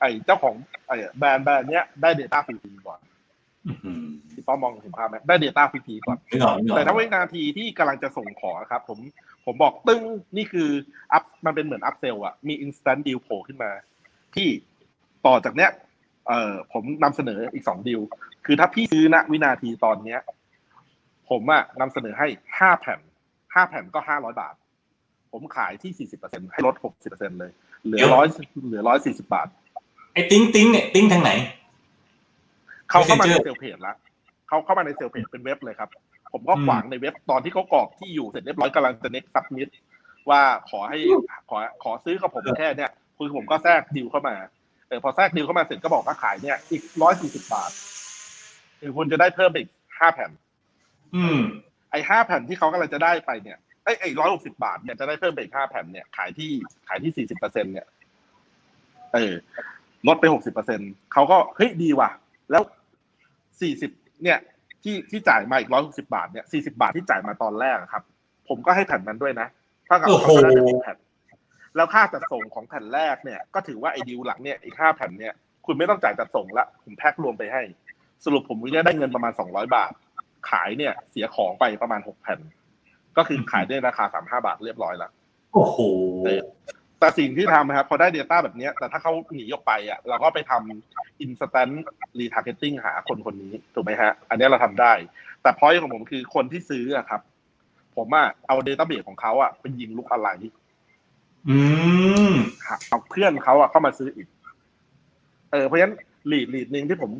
[0.00, 0.54] ไอ้เจ้าของ
[0.86, 3.00] ไอ้แบรนด์แบรนด์เนี้ยได้ Data ฟรีก่อน
[4.42, 8.98] พี่ป้อมมองเห็นภาพไหมได้ Data ฟรีๆก่อนไม่หรอกไม่หรอกแต่ถ้าวินาทีที่กำลังจะส่งของอะครับ ผม
[9.46, 10.02] ผมบอกตึ้ง
[10.36, 10.68] นี่คือ
[11.12, 13.70] อัพมันเป็นเหมือนอัพเซลอะมี instant deal โผล่ขึ้นมา
[14.34, 14.48] ที่
[15.26, 15.70] ต่อจากเนี้ย
[16.28, 18.00] เอ่อผมนำเสนออีกสองดีล
[18.46, 20.20] คือถ้าพี่ซื้อณวินาทีตอนเนี้ย
[21.30, 22.26] ผมอะนำเสนอให้
[22.58, 23.00] ห้าแผ่น
[23.54, 24.54] ห้าแผ่นก็ห้าร้อยบาท
[25.32, 27.50] ผมขายที่สี่สิบเปอร์เซ็นต์ให้ลดหกสิบเปอร์เซ็นต์เลย
[27.84, 28.26] เหลือร้อย
[28.66, 29.48] เหลือร้อยสี่สิบบาท
[30.14, 31.30] ไอ้ติ้งติ้งเนี่ยติ้งทางไหน
[32.90, 33.96] เขาเข้ามาใน Messenger sale page แล้ว
[34.48, 35.90] เขาเข้ามาใน sale page เป็นเว็บเลยครับ
[36.32, 39.68] ผมก็อืมขวางในเว็บตอนที่เขากรอกที่อยู่เสร็จเรียบร้อยกำลังจะ next submit
[40.30, 40.98] ว่าขอให้
[41.50, 44.36] ขอขอซื้อกับผมแค่เนี้ยคือผมก็แทรกดิวเข้ามา
[44.88, 47.70] เออพอแทรกดิวเข้ามาเสร็จก็บอกว่าขายเนี่ย อีกร้อยสี่สิบบาท
[48.80, 50.30] คือคุณจะได้เพิ่มอีกห้าแผ่น
[51.16, 51.40] อืม
[51.90, 56.50] ไอ้ห้าแผ่นที่เขากำลังจะได้ไปเนี่ยไอ้ไอ้ร้อยหกสิบาทเนี่ยจะได้เพิ่มไปอีกห้าแผ่นเนี่ยขายที่
[56.88, 57.86] ขายที่สี่สิบเปอร์เซ็นเนี่ย
[59.14, 59.32] เออ
[60.08, 60.80] ลดไปหกสิบเปอร์เซ็น
[61.12, 62.10] เขาก็เฮ้ยดีว่ะ
[62.50, 62.62] แล้ว
[63.60, 63.90] สี่สิบ
[64.22, 64.38] เนี่ย
[64.82, 68.02] ที่ที่จ่ายมาอีกร้อยหกสิบาทเนี่ยสี่สิบาทที่จ่ายมาตอนแรกอะครับ
[68.48, 69.48] ผมก็ให้แผ่นนั้นด้วยนะ
[69.86, 70.96] เท่ากับโอ้โหเขาก็ได้ไปสิบแผ่น
[71.76, 75.34] แล้วค่าจัดส่งของแผ่นแรกเนี่ย ก็ถือว่าไอ้ดีลหลังเนี่ยอีกห้าแผ่นเนี่ย
[75.66, 77.62] คุณไม่ต้องจ่ายจัดส่งละผมแพ็ครวมไปให้
[78.24, 79.92] สรุปผมจะได้เงินประมาณสองร้อยบาท
[80.50, 82.40] ขายเนี่ย เสียของไปประมาณหกแผ่น
[83.16, 85.10] ก็คือขายได้ราคาสามห้าบาทเรียบร้อยแล้ว
[85.54, 85.78] โอ้โห
[87.02, 91.74] แต่สิ่งที่ทำนะครับพอได้ Data แบบเนี้ยแต่ถ้าเขาหนีออกไปอะเราก็ไปทำ instant
[92.18, 94.92] retargeting หาคนคนนี้ถูกไหมฮะ อันเนี้ยเราทำได้
[95.42, 97.20] แต่ point ของผมคือคนที่ซื้ออะครับ
[97.96, 100.28] ผมอะเอา database ของเขาอะไปยิงลูกอะไร
[101.48, 101.58] อื
[102.30, 102.32] ม
[102.88, 104.28] เอาเพื่อนเขาอะเข้ามาซื้ออีก
[105.50, 105.94] เออเพราะฉะนั้น
[106.30, 107.10] ลีดลีดหนึ่งที่ผม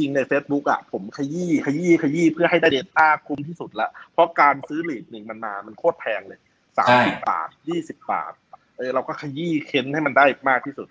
[0.00, 6.40] ยิงใน Facebook อะผมขยี้ขยี้ขยี้เพื่อให้ได้ Data คุ้มที่สุดละเพราะการซื้อลีดหนึ่งมันมา มันโคตรแพงเลย
[6.78, 8.32] สามใช่สิบบาทยี่สิบบาท
[8.78, 10.86] เออเราก็ขยี้เค้นให้มันได้มากที่สุด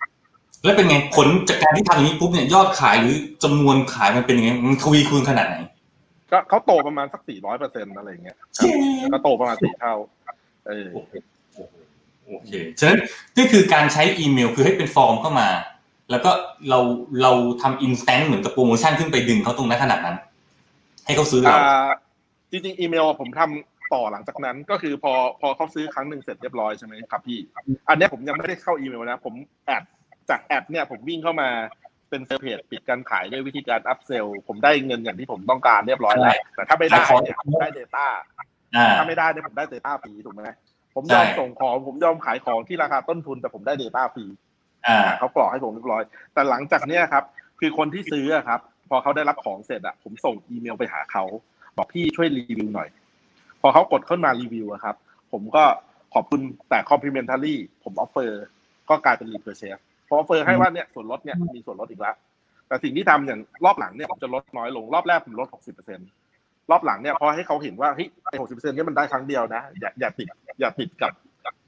[0.64, 5.56] แล้วเป็นไงผลจากการที่ทำอย่างนี้ปุ๊บเนี่ยยอดขายหรือจำนวนขายมันเป็นยังไงมันทวีคูณขนาดไหน
[6.30, 8.74] ก็เขาโตประมาณสักสี่ร้อยเปอร์เซ็นต์อะไรอย่างเงี้ยครับ
[9.12, 9.94] ก็โตประมาณสี่เท่า
[10.68, 12.98] เออโอเค ฉะนั้น
[13.36, 15.48] นี่คือการใช้อีเมลคือให้เป็นฟอร์มเข้ามา
[16.10, 16.30] แล้วก็
[16.68, 16.80] เรา
[17.22, 17.32] เรา
[17.62, 20.16] ทำ instant เหมือนกับโปรโมชั่นขึ้นไปดึงเขาตรงนั้นขนาดนั้น
[21.06, 21.88] ให้เขาซื้อเราอ่า
[22.50, 27.38] จริงๆ อีเมลผมทำ ต่อหลังจากนั้นก็คือพอพอเขาซื้อครั้งหนึ่งเสร็จเรียบร้อยใช่ไหมครับพี่
[27.88, 29.34] อันเนี้ยผมยังไม่ได้เข้าอีเมลนะ ผม
[29.66, 29.82] ad
[30.30, 31.48] จาก ad เนี่ยผมวิ่งเข้ามา
[32.10, 38.06] เป็น sale page ปิดการขายด้วยวิธีการ upsell ผมได้เงินอย่างที่ผมต้องการเรียบร้อยแล้วแต่ถ้าไม่ได้เนี่ยผมได้ Data
[38.76, 40.42] อ่าถ้าไม่ได้เนี่ยผมได้ Data ฟรีถูกไหม
[40.94, 44.24] ผมยอมใช่ส่งของผมยอมขายของที่ราคาต้นทุนแต่ผมได้ Data ฟรี
[44.86, 46.02] อ่าเขากรอกให้ผมเรียบร้อย
[46.34, 47.24] แต่หลังจากเนี้ยครับ
[47.60, 48.60] คือคนที่ซื้ออะครับ
[48.90, 51.24] พอเขาได้รับของเสร็จอะผมส่งอีเมลไปหาเขา
[51.76, 52.88] บอกพี่ช่วยรีวิวหน่อย
[53.60, 54.96] พอเขากดเข้ามารีวิวอะครับ
[55.32, 55.64] ผมก็
[56.14, 57.54] ขอบคุณแต่ complimentary
[57.84, 58.44] ผม offer
[58.88, 62.16] ก็กลายเป็น repurchase พอ offer ให้ว่าเนี่ยส่วนลดเนี่ยมีส่วนลดอีกแล้ว
[62.68, 65.48] แต่สิ่งที่ทำอย่างรอบหลังเนี่ยผมจะลดน้อยลงรอบแรกผมลด
[66.08, 70.28] 60%รอบหลังเนี่ยพอให้เขาเห็นว่าเฮ้ยไอ้60%เนี่ยมันได้ครั้งเดียวนะ อย่าอย่าติด
[70.60, 71.12] อย่าติดกับ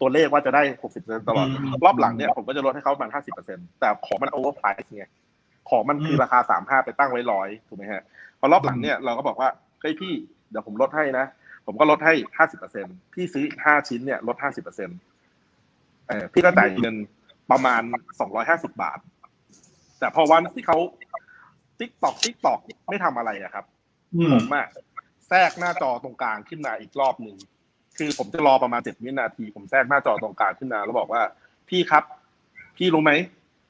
[0.01, 0.63] ตัวเลขว่าจะได้
[0.95, 3.11] 60%ตลอดอืมรอบหลังเนี่ยผมก็จะลดให้เขาประมาณ
[3.45, 5.05] 50%แต่ของมัน overprice ไง
[5.71, 8.03] ของมันคือราคาสามห้าไปตั้งไว้ร้อยถูกไหมฮะ
[8.41, 9.49] พอรอบหลังเนี่ยเราก็บอกว่า
[9.81, 10.13] เฮ้ยพี่
[10.51, 11.27] เดี๋ยวผมลดให้นะ
[11.71, 14.91] ผมก็ลดให้ห้าสิบเปอร์เซ็นต์พี่ซื้ออีกห้าชิ้นเนี่ยลดห้าสิบเปอร์เซ็นต์
[16.09, 16.97] เออพี่ก็จ่ายเงิน
[17.51, 17.83] ประมาณ
[18.21, 18.99] สองร้อยห้าสิบบาท
[19.99, 20.79] แต่พอวันที่เขา
[21.79, 23.65] tick tock tick tock ไม่ทำอะไรอะครับ
[24.15, 24.67] อืมผมอะ
[25.29, 27.37] แทรกหน้าจอตรงกลางขึ้นมาอีกรอบหนึ่ง
[27.99, 31.23] คือผมจะรอประมาณเจ็ดวินาที ผมแทรกหน้าจอตรงกลางขึ้นมาแล้วบอกว่า
[31.69, 32.05] พี่ครับ
[32.77, 33.13] พี่รู้ไหม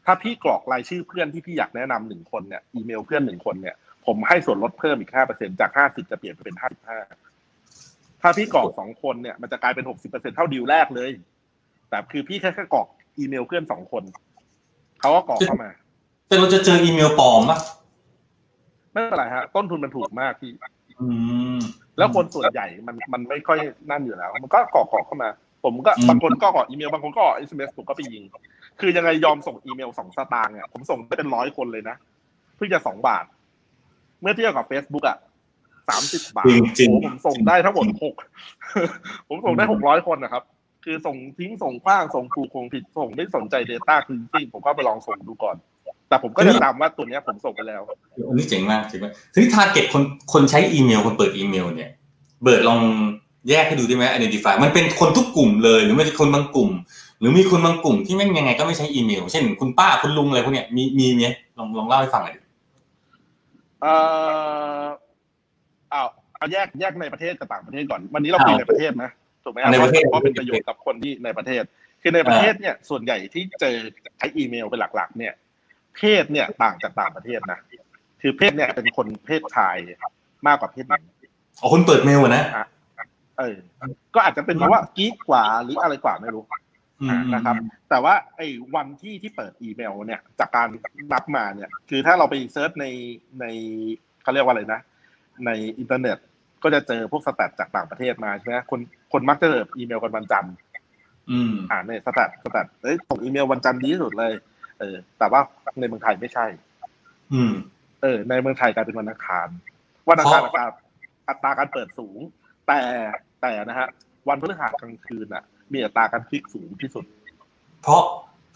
[0.04, 3.76] ถ้าพี่กรอกรายชื่อเพื่อนที่พี่อยากแนะนำหนึ่งคนเนี่ยอีเมลเพื่อนหนึ่งคนเนี่ย
[4.06, 6.98] ผมให้ส่วนลดเพิ่มอีกห้าเปอร์เซ็นจากห้าสิบจะเปลี่ยนไปเป็นห้าสิบห้า
[8.22, 11.10] ถ้าพี่กรอกสองคนเนี่ยมันจะกลายเป็นหกสิบเปอร์เซ็นเท่าดีลแรกเลย
[11.90, 12.86] แต่คือพี่แค่แค่กรอก
[13.18, 14.02] อีเมลเพื่อนสองคน
[15.00, 15.70] เขาก็กรอกเข้ามา
[16.28, 17.58] แต่เราจะเจออีเมลปลอมปะ
[18.92, 20.52] ไม่เป็นไรฮะ ต้นทุนมันถูกมากพี่
[21.00, 21.06] อื
[21.56, 21.58] ม
[21.98, 23.58] แล้วคนส่วนใหญ่มันมันไม่ค่อย
[23.90, 25.30] นั่นอยู่แล้ว มันก็กรอกกรอกเข้ามา
[25.64, 28.22] ผมก็อืมบางคนก็กรอกอีเมลบางคนก็กรอก SMS ผมก็ไปยิง
[28.80, 31.96] คือยังไงยอมส่งอีเมลสองสตางค์อะผมส่งไปเป็นร้อยคนเลยนะ
[32.54, 33.24] เพื่อจะสองบาท
[34.20, 35.18] เมื่อเทียบกับ Facebook อะ
[35.88, 38.14] สามสิบบาทจริงจริงโอ้ผมส่งได้ทั้งหมดหก
[39.28, 40.42] ผมส่งได้หกร้อยคนนะครับ
[40.84, 45.56] คือส่งทิ้งส่งขว้างส่งถูกส่งผิดส่งไม่สนใจ Data คือจริงผมก็ไปลองส่งดูก่อน
[46.08, 47.82] แต่ผมก็จะจำว่าตัวเนี้ยผมส่งไปแล้ว
[48.28, 51.90] อันนี้เจ๋งมากเจ๋งมากทีนี้ target คนคนใช้อีเมลคนเปิดอีเมล เนี่ย
[52.42, 52.80] เบิร์ดลอง
[53.48, 56.70] แยกให้ดูได้ไหม identify มันเป็นคนทุกกลุ่มเลย หรือไม่ใช่คนบางกลุ่ม
[57.18, 61.28] หรือมีคนบางกลุ่มที่แม่งยังไงก็ไม่ใช้อีเมล เช่นคุณป้าคุณลุงอะไรพวกเนี้ยมีมีไหม
[61.58, 62.40] ลองลองเล่าให้ฟังหน่อยดิ
[63.82, 65.07] เอ่ออ้าว
[66.38, 69.10] เอาแยกแยกในประเทศกับต่างประเทศก่อน วันนี้เราคุยในประเทศนะ
[69.44, 71.62] ถูกไหมในประเทศเพราะเป็นประโยชน์กับคนที่ในประเทศ
[72.02, 73.76] คือในประเทศเนี่ยส่วนใหญ่ที่เจอ
[74.16, 75.34] ใช้อีเมลเป็นหลัก ๆ เนี่ย
[75.96, 77.58] เพศเนี่ยต่างจากต่างประเทศนะ
[78.22, 79.76] คือเพศเนี่ยเป็นคนเพศชาย
[80.46, 81.02] มากกว่าเพศหญิง
[81.60, 82.44] อ๋อคนเปิดเมลอะนะ
[83.38, 83.56] เออ
[84.14, 86.42] ก็อาจจะเป็นเพราะว่ากิ๊กกว่าหรืออะไรกว่าไม่รู้
[87.02, 87.54] อืมนะครับ
[87.90, 90.68] แต่ว่าไอ้วันที่ที่เปิดอีเมล เนี่ย จากการ
[91.12, 92.86] นับมาเนี่ย คือถ้าเราไปเซิร์ชใน
[93.40, 93.44] ใน
[94.22, 94.80] เขาเรียกว่าอะไรนะ
[95.46, 96.18] ในอินเทอร์เน็ต
[96.62, 98.80] ก็จะเจอพวก stat จากต่างประเทศมาใช่ไหมคน
[99.12, 100.54] คนมักจะเปิดอีเมลกันวันจันทร์
[101.30, 104.32] อืมอ่านใน stat stat เอ้ยส่งอีเมลวันจันทร์ดีที่สุดเลย
[104.80, 105.40] เออ แต่ว่า
[105.80, 106.46] ในเมืองไทยไม่ใช่
[107.34, 107.52] อืม
[108.02, 109.48] เออ ในเมืองไทยกลายเป็นวันอังคาร
[110.08, 110.66] วันอังคารเพราะอัตรา
[111.28, 112.18] อัตราการเปิดสูง
[112.66, 112.78] แต่
[113.42, 113.88] แต่นะฮะ
[114.28, 115.42] วันพฤหัสกลางคืนอะ
[115.72, 117.04] มีอัตราการคลิกสูงที่สุด
[117.82, 118.02] เพราะ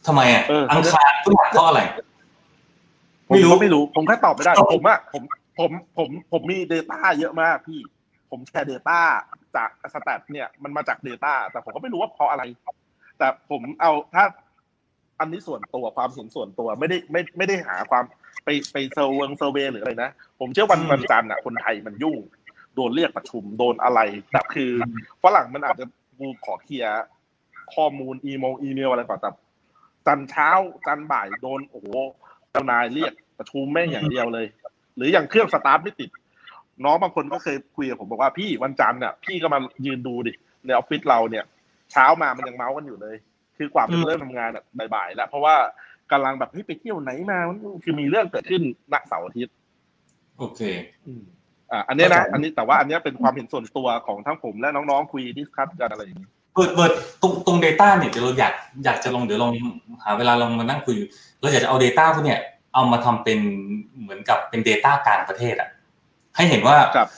[0.06, 1.80] ทำไมอะเอออัอังคารพฤหัสเพราะอะไร
[3.28, 5.22] ผมไม่รู้ก็ไม่รู้ ผมแค่ตอบไม่ได้ครับผมอะผม
[5.58, 7.80] ผมผมผมมี Data เยอะมากพี่
[8.32, 9.00] ผมแชร์ Data
[9.56, 12.42] จาก stat เนี่ยมันมาจาก Data แต่ผมก็ไม่รู้ว่าเพราะอะไร
[13.18, 14.24] แต่ผมเอาถ้า
[15.20, 18.04] อันนี้ส่วนตัวความเห็นส่วนตัวไม่ได้ไม่ไม่ได้หาความ
[18.44, 20.10] ไปไป survey survey หรืออะไรนะ
[20.40, 22.18] ผมเชื่อวันอืมวันจันทร์อะคนไทยมันยุ่ง
[22.74, 24.72] โดนเรียกประชุมโดนอะไร แต่คือ
[25.22, 25.84] ฝรั่งมันอาจจะ
[26.18, 27.02] กูขอเคลียร์
[27.74, 29.30] ข้อมูลอีเมลอีเมลอะไรก่อนแต่
[30.06, 30.50] จันทร์เช้า
[30.86, 31.86] จันทร์บ่ายโดนโอ้โห
[32.50, 34.46] เจ้านายเรียกประชุมแม่งอย่างเดียวเลย
[34.96, 36.10] หรืออย่างเครื่องสตาร์ทไม่ติด
[36.84, 40.32] น้องบางคนก็เคยคุยกับผมบอกว่าพี่วันจันทร์เนี่ยพี่ก็มายืนดูดิ
[40.66, 41.44] ในออฟฟิศเราเนี่ย
[41.92, 43.16] เช้ามามันยังเม้าท์กันอยู่เลย
[43.56, 44.62] คือกว่ามันอืมเริ่มทำงานอะ
[44.94, 45.56] บ่ายๆแล้วเพราะว่า
[46.12, 48.62] กำลังแบบเฮ้ยไปเที่ยวไหนมามันคือมีเรื่องเกิดขึ้น
[48.92, 49.54] ณเสาร์อาทิตย์
[50.38, 50.60] โอเค
[51.06, 51.22] อืม
[51.72, 58.54] อ่าอันเนี้ยนะเข้าใจอันนี้แต่ว่าอันเนี้ยเป็นความเห็นส่วนตัวของทั้งผมและน้องๆคุย discuss กันอะไรอย่างนี้เปิดเปิดตรงตรง Data เนี่ยเดี๋ยวเราอยาก
[58.84, 59.52] อยากจะลองเดี๋ยวลอง
[60.04, 60.96] หาเวลาลองมานั่งคุย
[61.40, 62.40] เราอยากจะเอา Data พวกเนี่ย
[62.74, 63.38] เอามาทำเป็น
[64.00, 65.68] เหมือนกับเป็น Data กลางประเทศอะ
[66.36, 67.08] ให้เห็นว่าครับ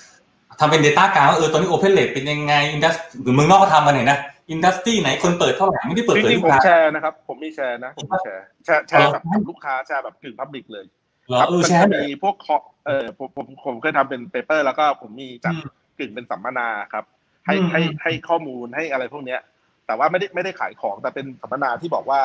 [0.61, 4.19] ทำเป็น Data กลางว่าเออตอนนี้ Open Rate เป็นยังไง indus หรือเมืองนอกก็ทำมาเนี่ยนะ
[4.51, 10.85] industry ไหนคนเปิดเท่าไหร่ไม่ได้เปิดจเผยริงลูๆผมกค้าแชร์นะครับ ผมมีแชร์นะผมมีแชร์แชร์แชร์แบบลูกค้าแชร์แบบกึ่ง public เลย
[11.29, 12.57] เหรอครับเออมันแชร์จะหน่อยมีพวกคอ
[12.87, 17.05] เออผมผมผมเคยทำเป็น paper แล้วก็ผมมีจัดอืมกึ่งเป็นสัมมนาครับ
[17.47, 19.41] ให้อืมให้ให้ข้อมูลให้อะไรพวกเนี้ย
[19.87, 22.21] แต่ว่าไม่ได้ไม่ได้ขายของแต่เป็นสัมมนาที่บอกว่า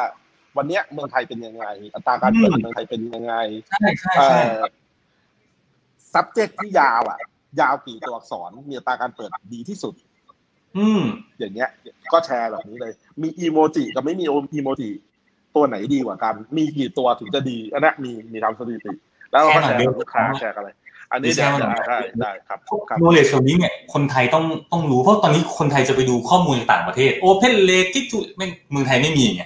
[0.57, 3.35] วันเนี้ยเมืองไทยเป็นยังไง อัตราการเปิดเมืองไทยเป็นยังไง
[3.69, 4.63] ใช่ใช่เอ่ใช่อ
[6.13, 7.19] subject ที่ยาวอะ
[7.61, 9.93] ยาวกี่ตัวอักษรมีอัตราการเปิดดีที่สุด
[10.77, 11.01] อืม
[11.39, 11.69] อย่างเงี้ย
[12.13, 14.89] ก็แชร์แบบนี้เลย มีอีโมจิกับไม่มีอีโมจิ
[15.55, 18.93] ตัวไหนดีกว่ากัน มีกี่ตัวถึงจะดีอันนี้มีมีทำสถิติ
[19.31, 20.69] แล้วเราก็แชร์กับลูกค้าแชร์กันอะไร
[21.11, 29.43] อันนี้เดี๋ยวเดี๋ยวได้ได้ครับครับ knowledge แบบนี้เนี่ยคนไทยต้องต้องรู้เพราะตอนนี้คนไทยจะไปดูข้อมูลจากต่างประเทศ Open Rate ที่จุไม่เมืองไทยไม่มีไง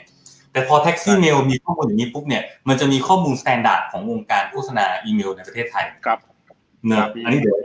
[0.52, 6.20] แต่พอ Taxi Mail มีข้อมูลอย่างนี้ปุ๊บเนี่ยมันจะมีข้อมูล standard ของวงการโฆษณาอีเมลในประเทศไทยครับ
[6.88, 7.58] เนครัอะบพี่อันนี้เดี๋ยว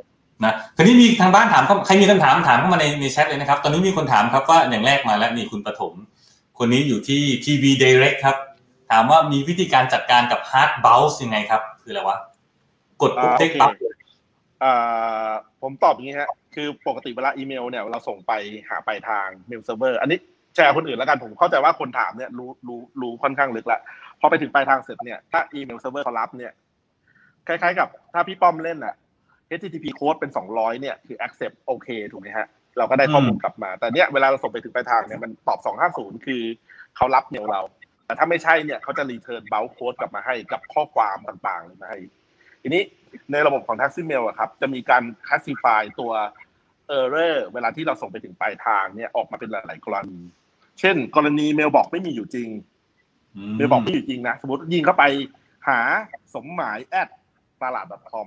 [0.45, 5.93] นะคราวนี้มีทางบ้านถามเข้าใครมีคำถามถามเข้ามาในในแชทเลยนะครับ ตอนนี้มีคนถามครับว่าอย่างแรกมาแล้วนี่คุณปฐม
[6.59, 8.37] คนนี้อยู่ที่ทีวี Direct ครับ
[8.91, 12.19] ถามว่ามีวิธีการจัดการกับ Hard Bounce ยังไงครับ คืออะไรวะ
[13.03, 13.73] กดปุ๊บอ่าเด้งโอเคปั๊บ
[14.63, 15.31] อ่า
[15.63, 18.33] ผมตอบอย่างนี้ฮะ คือปกติเวลาอีเมลเนี่ยเราส่งไป
[18.69, 20.19] หาปลายทาง mail server อันนี้
[20.55, 23.81] แชร์คนอื่นแล้วกันผมเข้าใจว่าคนถามเนี่ยรู้รู้รู้ค่อนข้างลึกละ
[24.21, 26.53] พอไปถึงปลายทางเสร็จเนี่ยถ้า email server เขารับเนี่ย
[27.47, 28.95] คล้ายๆกับถ้าพี่ป้อมเล่นอะ
[29.57, 32.47] HTTP code เป็น 200 เนี่ย คือ accept โอเคถูกไหมฮะ
[32.79, 35.59] เราก็ได้ข้อมูลกลับมา แต่เนี่ยเวลาเราส่งไปถึงปลายทางเนี่ย มันตอบ
[35.93, 36.43] 250 คือ
[36.97, 37.61] เขารับเมลเรา
[38.07, 41.99] แต่ถ้าไม่ใช่เนี่ยเขาจะ return เป็นเบลโค้ดกลับมาให้กับข้อความต่างๆมาให้
[42.63, 42.83] ทีนี้
[43.33, 46.13] ในระบบของ Taxi Mail อะครับ จะมีการ classify ตัว
[46.99, 50.19] error เวลาที่เราส่งไปถึงปลายทางเนี่ยออกมาเป็นหลายๆกรณี
[50.81, 52.49] เช่น กรณี mailbox ไม่มีอยู่จริง
[53.57, 55.05] mailbox ไม่อยู่จริงนะ สมมติยิงเข้าไป
[55.69, 55.81] หา
[56.35, 57.09] สมหมาย at
[57.63, 58.27] ตลาด .com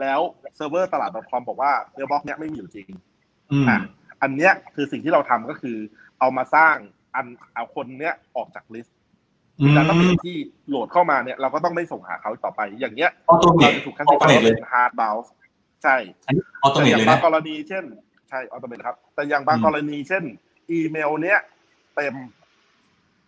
[0.00, 0.20] แล้ว
[0.56, 2.88] เซิร์ฟเวอร์ตลาด .com บอกว่าเมลบ็อกเนี้ยไม่มีอยู่จริง
[3.52, 3.78] อืมอะ
[4.22, 5.76] อันเนี้ยคือสิ่งที่เราทำก็คือ
[6.20, 6.74] เอามาสร้าง
[7.14, 8.96] อันเอาคนเนี้ยออกจากลิสต์
[9.60, 10.36] อืมแล้วก็เป็นที่
[10.68, 15.28] โหลดเข้ามาเนี่ยเราก็ต้องไม่ส่งหาเขาต่อไปอย่างเงี้ยออโตเมเราตจะถูกคัดออซีโตฟาเมยตเลยเป็น hard bounce
[15.82, 17.84] ใช่อันนี้ออโตแต่เมอตย่างเลยบานะงกรณีเช่น
[18.28, 20.24] ใช่ออโตเมตครับ แต่อย่างบางอืมกรณีเช่น
[20.70, 21.38] อีเมล เนี้ย
[21.94, 22.14] เต็ม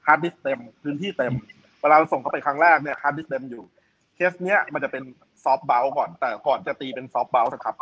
[0.06, 1.32] ฮาร์ดดิสเต็มพื้นที่เต็ม
[1.80, 3.62] เวลาเราส่งเข้าไปครั้งแรกเนี่ยฮาร์ดดิสก์เต็มอยู่
[4.14, 5.02] เคสเนี้ยมันจะเป็น
[5.46, 7.76] soft bounce ก่อน แต่ก่อนจะตีเป็น soft bounce นะครับ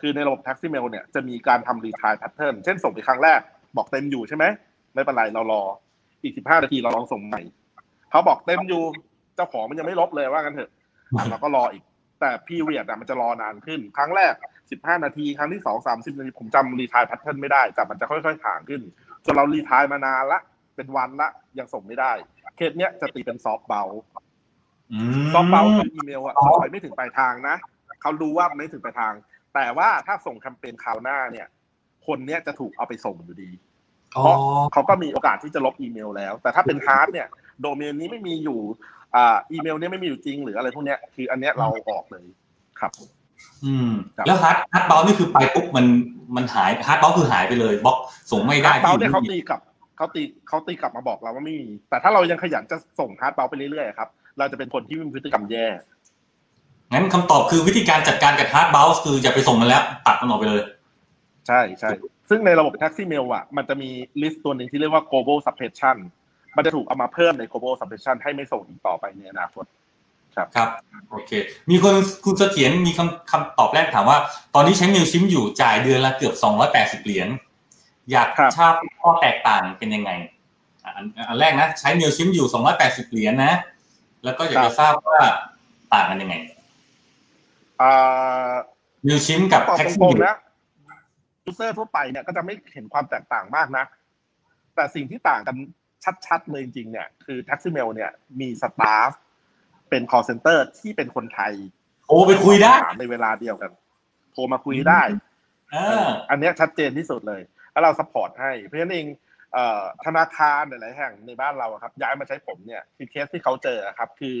[0.00, 3.40] คือในระบบ Taxi Mail เนี่ยจะมีการทำ retry pattern เช่นส่งไปครั้งแรก
[3.76, 4.44] บอกเต็มอยู่ใช่ไหม
[4.94, 5.62] ไม่เป็นไรเรารอ
[6.22, 7.40] อีกสิบห้านาทีเราลองส่งใหม่
[8.10, 8.82] เขาบอกเต็มอยู่
[9.36, 10.70] เจ้าของมันยังไม่ลบเลยว่ากันเถอะ
[11.30, 11.82] เราก็รออีก
[12.20, 14.34] แต่ period อะมันจะรอนานขึ้น ครั้งแรก
[14.70, 18.82] สิบห้านาทีครั้งที่สองสามสิบนาทีผมจำ retry pattern ไม่ได้แต่มันจะค่อยๆห่างขึ้น
[19.24, 20.40] จนเรา retry มานานละ
[20.76, 22.12] เป็นวันละยังส่งไม่ได้
[22.56, 23.88] เคสเนี้ยจะตีเป็น soft bounce
[25.34, 27.56] soft bounce คืออีเมลอะส่งไปไม่ถึงปลายทางนะ
[28.00, 29.14] เขารู้ว่าไม่ถึงปลายทาง
[29.54, 31.46] แต่ว่าถ้าส่งแคมเปญคราวหน้าเนี่ย
[32.06, 33.50] คนเนี้ยจะถูกเอาไปส่งอยู่ดี
[34.16, 34.36] อ๋อเพราะ
[34.72, 37.28] เขาก็มีโอกาสที่จะลบอีเมลแล้ว แต่ถ้าเป็น hard เนี่ย
[37.62, 38.60] โดเมนนี้ไม่มีอยู่
[39.16, 42.24] อ่าอีเมลเนี้ยไม่มีอยู่จริงหรืออะไรพวกเนี้ยคืออันเนี้ยเราออกเลย
[42.80, 42.92] ครับ
[43.64, 45.86] อืมครับแล้ว hard hard bounce นี่คือไปปุ๊บมัน
[46.36, 47.96] มันหาย hard bounce คือหายไปเลยบล็อก
[48.30, 49.60] ส่งไม่ได้ฮาร์ดเบลที่เนี่ยเขาไม่มีตีกลับ
[49.96, 54.08] เขาตีเขาตีกลับมาบอกเราว่าไม่มี แต่ถ้าเรายังขยันจะส่ง hard bounce ไปเรื่อยๆครับ
[54.38, 55.66] เราจะเป็นคนที่มีพฤติกรรมแย่
[56.92, 60.62] งั้นคำตอบคือวิธีการจัดการกับ hard bounce คืออย่าไปส่งมันแล้ว ตัดมันออกไปเลย
[61.46, 61.90] ใช่ใช่
[62.28, 63.90] ซึ่งในระบบ Taxi Mail อะ มันจะมี
[64.22, 65.96] list ตัวหนึ่งที่เรียกว่า global suppression
[66.56, 69.64] มันจะถูกเอามาเพิ่มใน global suppression ให้ไม่ส่งอีกต่อไปในอนาคต
[70.56, 70.68] ครับ
[71.10, 71.30] โอเค
[71.70, 74.18] มีคนคุณเสถียรมีคำคำตอบแรกถามว่า
[74.54, 77.28] ตอนนี้ใช้ Mailchimp อยู่จ่ายเดือนละเกือบสองร้อยแปดสิบเหรียญ
[78.10, 80.10] อยากครับทราบข้อแตกต่างเป็นยังไง
[80.84, 83.52] อะอันอันแรกนะ ใช้ Mailchimp อยู่สองร้อยแปดสิบเหรียญนะ
[84.26, 85.20] แล้วก็อยากจะทราบว่า
[85.92, 86.34] ต่างกันยังไง
[87.80, 88.52] อ่า
[89.04, 90.36] Mailchimp กับตอบตรงๆนะ
[91.44, 93.84] user ทั่วไปเนี่ยก็จะไม่เห็นความแตกต่างมากนะ
[94.74, 95.56] แต่สิ่งที่ต่างกัน
[96.26, 98.10] ชัดๆเลยจริงๆเนี่ยคือ Taxi Mail เนี่ย
[98.40, 99.10] มี staff
[99.90, 101.52] เป็น call center ที่เป็นคนไทย
[102.08, 103.70] โอ้ไปคุยได้ถามในเวลาเดียวกัน
[104.32, 105.02] โทรมาคุยได้
[105.72, 107.40] เอออันเนี้ยชัดเจนที่สุดเลย
[107.72, 109.25] แล้วเรา support ให้ เพราะฉะนั้นเองเอ่อ
[110.04, 114.38] ธนาคารหลายๆแห่งในบ้านเราอะครับ ย้ายมาใช้ผมเนี่ยคือเคสที่เขาเจออะครับ คือ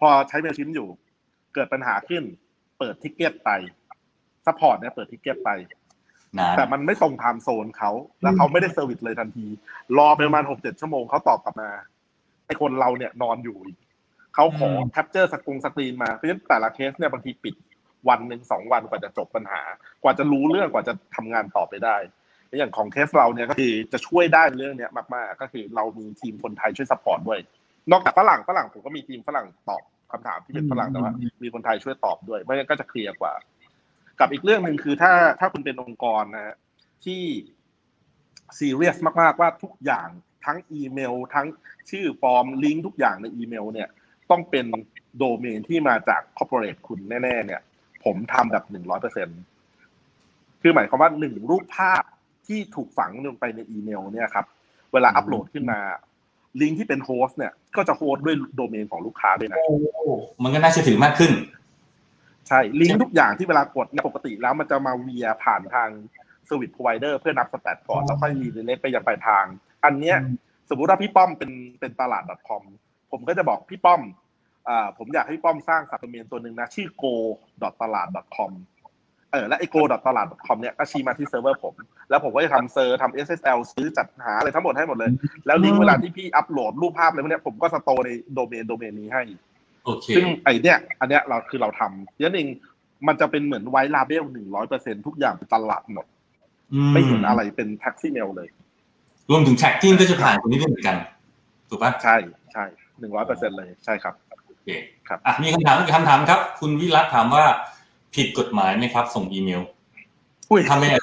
[0.00, 0.88] พอใช้ Mailchimp อยู่
[1.54, 2.22] เกิดปัญหาขึ้น
[2.78, 3.50] เปิด ticket ไป
[4.46, 5.50] support เนี่ยเปิด ticket ไป
[6.38, 7.90] นานแต่มันไม่ตรง timezone เขา
[8.22, 9.46] แล้วเขาไม่ได้ service เลยทันที
[9.98, 11.70] รอไปประมาณหกเจ็ดชั่วโมงเขาตอบกลับมา
[12.46, 13.78] ไอคนเราเนี่ยนอนอยู่อีก
[14.34, 17.54] เขาขอ capture screen screen มาเพราะฉะนั้นแต่ละเคสเนี่ยบางทีปิด
[18.08, 19.62] วันหนึ่งสองวันกว่าจะจบปัญหา
[20.02, 21.96] กว่าจะรู้เรื่องกว่าจะทำงานต่อไปได้
[22.58, 27.40] อย่างของเคสเราเนี่ยก็คือจะช่วยได้เรื่องเนี้ยมากๆ ก็คือเรามีทีมคนไทยช่วย support ด้วย
[27.90, 29.82] นอกจากฝรั่งฝรั่งผมก็มีทีมฝรั่งตอบ
[30.12, 33.32] คำถามที่เป็นฝรั่งแต่ว่ามีคนไทยช่วยตอบด้วยไม่งั้นก็จะเคลียร์กว่า
[34.20, 36.56] กับอีกเรื่องหนึ่งคือถ้าถ้าคุณเป็นองค์กรนะฮะ
[37.04, 37.22] ที่
[38.58, 40.08] ซีเรียสมากๆว่าทุกอย่าง
[40.46, 41.46] ทั้งอีเมล ทั้ง
[41.90, 43.88] ชื่อ from ลิงก์ทุกอย่างในอีเมล เนี่ย
[44.30, 44.66] ต้องเป็น
[45.18, 47.60] โดเมนที่มาจาก corporate คุณแน่ ๆ เนี่ย
[48.04, 49.28] ผมทำแบบหนึ่งร้อยเปอร์เซ็น
[50.62, 52.02] คือหมายความว่าหนึ่งรูปภาพ
[52.46, 54.46] ที่ถูกฝังลงไปในอีเมลเนี่ยครับ
[54.92, 55.78] เวลาอัปโหลดขึ้นมา
[56.60, 59.74] ลิงก์ที่เป็น host เนี่ย ก็จะ host ด้วยโดเมนของลูกค้าด้วยนะโอ้
[60.42, 61.32] มันก็น่าเชื่อถือมากขึ้น
[62.48, 65.88] ใช่ลิงก์ทุกอย่างที่เวลากดเนี่ยปกติแล้วมันจะมาเวียผ่านทาง
[66.46, 69.44] เซอร์วิสพ r o ไวเดอร์เพื่อนับสแตทก่อนแล้วค่อย redirect ไปยังปลายทาง
[69.84, 70.16] อันเนี้ย
[70.70, 72.62] สมมุติว่าพี่ป้อมเป็นเป็นตลาด .com
[73.12, 74.02] ผมก็จะบอกพี่ป้อม
[74.68, 77.14] อ่าผมอยากให้พี่ป้อมสร้าง subdomain ตัวหนึ่งนะ ชื่อ go
[77.82, 78.52] ตลาด .com
[79.34, 81.74] เออและไอ go ตลาด .com เนี่ยก็ชี้มาที่เซิร์ฟเวอร์ผม
[82.10, 85.10] แล้วผมก็จะทำ cert ทำ SSL ซื้อจัดหาอะไรทั้งหมดให้หมดเลย
[85.46, 89.22] แล้วลิงก์เวลาที่พี่อัปโหลดรูปภาพอะไรพวกเนี้ยผมก็ store ในโดเมนโดเมนนี้ให้
[89.84, 92.48] โอเคซึ่งไอเนี้ยอันเนี้ยเราคือเราทำยันเอง
[93.06, 96.06] มันจะเป็นเหมือน white label หนึ่งร้อยเปอร์เซ็นทุกอย่างเป็นตลาดหมด
[96.92, 98.48] ไม่เห็นอะไรเป็น Taxi Mail เลย
[99.30, 100.96] รวมถึง tracking ก็จะผ่านตรงนี้ด้วยเหมือนกัน
[101.68, 102.16] ถูกปะใช่
[102.52, 102.64] ใช่
[103.00, 104.14] หนึ่งร้อยเปอร์เซ็นเลยใช่ครับ
[104.46, 104.68] โอเค
[105.08, 107.44] ครับอะมีคำถามอีกคำถามครับ คุณวิรัตถามว่า
[108.14, 109.62] ผิดกฎหมายไหมครับ ส่งอีเมล
[110.50, 110.98] อุ้ยทำไม่ได้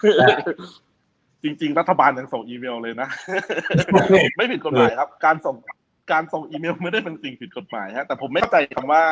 [1.43, 3.09] จริง ๆ รัฐบาลยังส่งอีเมลเลยนะ
[4.37, 5.55] ไม่ผิดกฎหมายครับ การส่ง
[6.11, 9.03] การส่งอีเมลไม่ได้เป็นสิ่งผิดกฎหมายฮะแต่ผมไม่เข้าใจคำว่า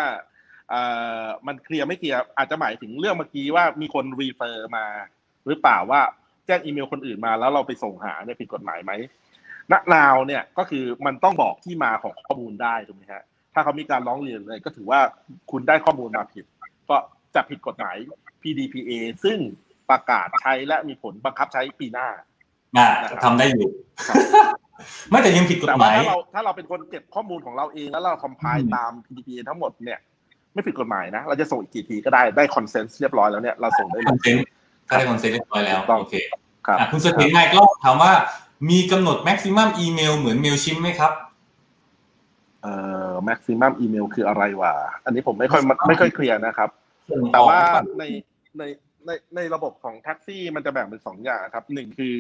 [0.69, 0.81] เอ่
[1.23, 4.85] อมันเคลียร์ไม่เคลียร์อาจจะหมายถึงเรื่องเมื่อกี้ว่ามีคนรีเฟอร์มา
[5.47, 6.01] หรือเปล่าว่า
[6.45, 8.91] แจ้งอีเมลคนอื่นมาแล้วเราไปส่งหาเนี่ยผิดกฎหมายไหม
[9.71, 13.23] ณนาวเนี่ยก็คือมันต้องบอกที่มาของข้อมูลได้ถูกไหมฮะ
[13.53, 14.99] ถ้าเขามีการร้องเรียนเลยก็ถือว่า
[15.51, 16.45] คุณได้ข้อมูลมาผิด
[16.89, 16.97] ก็
[17.35, 17.95] จะผิดกฎหมาย
[18.41, 18.91] PDPA
[19.23, 19.37] ซึ่ง
[19.89, 22.25] ประกาศใช้และมีผลบังคับใช้ปีหน้าอะ
[23.23, 23.69] ทำได้อยู่
[24.07, 24.15] ครับ
[25.09, 29.99] ไม่แต่ยังผิดกฎแต่หว่ามาถ้ายเราถ้าเราเป็นคนเก็บข้อมูลของเราเองแล้วเราคอมไพล์ตาม PDPA ทั้งหมดเนี่ย
[30.53, 34.45] ไม่ผิดกฎหมายนะ เราจะส่งอีกกี่ทีก็ได้ได้คอนเซนส์เรียบร้อยแล้วเนี่ยเราส่งได้คเลอนยเซนต์
[34.87, 36.15] ถ้าได้คอนเซนต์เรียบร้อยแล้วถูกต้องโอเค
[36.67, 38.11] ครับอะคุณเสถียรนายก็ถามว่า
[38.69, 41.11] มีกำหนด maximum อีเมลเหมือนเมลชิมไหมครับ
[42.61, 42.73] เอ่
[43.11, 44.73] อ maximum email คืออะไรวะ
[45.05, 46.69] อันนี้ผมไม่ค่อยไม่ค่อยเคลียร์นะครับ
[47.33, 47.59] แต่ว่า
[47.99, 48.03] ใน
[48.57, 48.63] ใน
[49.05, 52.17] ในในระบบของแท็กซี่มันจะแบ่งเป็นสองอย่างครับหนึ่งคือ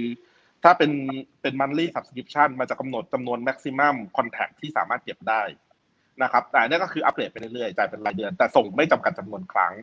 [0.63, 0.91] ถ้าเป็น
[1.41, 5.41] เป็น monthly subscription มันจะกำหนดจำนวน maximum contact ที่สามารถเก็บได้
[6.23, 9.73] นะครับ แต่อันนี้ก็คืออัปเดตไปเรื่อยๆจ่ายเป็นรายเดือน แต่ส่งไม่จำกัดจำนวนครั้ง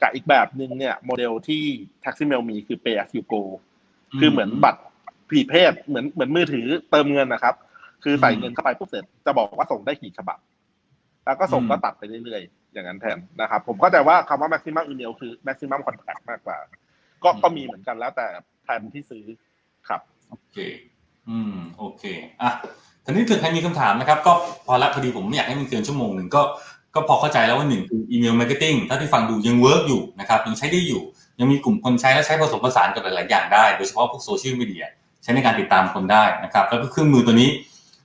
[0.00, 1.62] กับอีกแบบหนึ่งเนี่ยโมเดลที่
[2.04, 3.42] Taxi Mail มีคือ pay as you go
[4.20, 4.82] คือเหมือนบัตร
[5.28, 7.54] prepaid เหมือนเหมือนมือถือเติมเงินนะครับ
[8.04, 10.38] คือใส่เงินเข้าไปปุ๊บเสร็จจะบอกว่าส่งได้กี่ฉบับ
[11.24, 16.58] แล้วก็ส่งก็ตัดไปเรื่อยๆ อย่างนั้นแทนนะครับ ผมเข้าใจว่าคำว่า maximum email คือ maximum contact มากกว่า
[17.24, 18.26] ก็ก็มีเหมือนกันแล้วแต่
[18.64, 19.24] แทนที่ซื้อ
[19.88, 20.00] ครับ
[20.30, 20.56] โอเค
[21.28, 22.04] อืม โอเค
[22.42, 22.50] อะ
[23.04, 24.32] ทีนี้ถึงใครมีคำถามนะครับ ก็
[24.66, 26.42] พอละพอดีผมไม่อยากให้มันเกินชั่วโมงหนึ่งก็
[26.94, 31.02] ก็พอเข้าใจแล้วว่าหนึ่งคือ email marketing ถ้าที่ฟังดูยัง work อยู่นะครับยังใช้ได้อยู่
[31.40, 34.84] ยังมีกลุ่มคนใช้และใช้ผสมผสานกับหลาย ๆ อย่างได้ โดยเฉพาะพวกโซเชียลมีเดีย
[35.22, 37.50] ใช้ในการติดตามคนได้นะครับแล้วก็เครื่องมือตัวนี้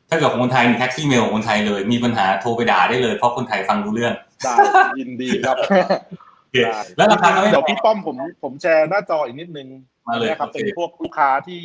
[0.09, 4.13] ถ้าเกิดของคนไทยมี Taxi Mail ของคนไทยเลย มีปัญหาโทรไปด่าได้เลยเพราะคนไทยฟังรู้เรื่อง
[4.43, 4.53] ได้
[4.99, 6.57] ยินดีครับโอเค
[6.97, 9.67] แล้วราคาก็ไม่เดี๋ยวพี่ป้อมผมผมแชร์หน้าจออีกนิดนึง
[10.07, 11.63] มาเลยนะครับโอเคเป็นพวกลูกค้าที่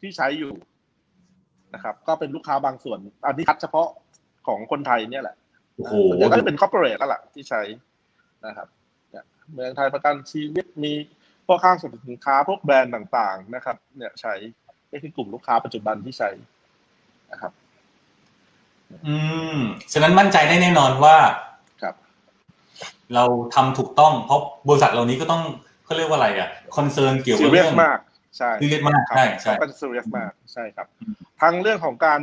[0.00, 0.52] ที่ใช้อยู่
[1.74, 3.88] นะครับ ก็เป็นลูกค้าบางส่วน อันนี้คัดเฉพาะ
[4.46, 5.36] ของคนไทยเนี่ยแหละ
[5.76, 7.62] โอ้โหส่วนใหญ่ก็จะเป็น corporate แล้วล่ะที่ใช้
[8.46, 8.68] นะครับ
[9.10, 10.92] เนี่ยเมืองไทยประกันชีวิตมี
[11.46, 14.34] พวกห้างสรรพสินค้าพวกแบรนด์ต่างๆนะครับ เนี่ยใช้
[14.90, 16.30] นี่คือกลุ่มลูกค้าปัจจุบันที่ใช้
[17.32, 17.52] นะครับ
[19.06, 19.16] อื
[19.56, 19.58] ม
[19.92, 21.36] ฉะนั้นมั่นใจได้แน่นอนว่าครับ
[23.14, 23.24] เรา
[23.54, 25.42] ทำถูกต้องเพราะบริษัทเหล่านี้ก็ต้อง
[25.84, 30.86] เขาเรียกว่าอะไรอะ concern เกี่ยวกับเรื่องซีเรียสมากใช่ซีเรียสมากครับใช่ใช่เขาก็จะซีเรียสมากใช่ครับ
[31.42, 32.20] ทั้งเรื่องของการ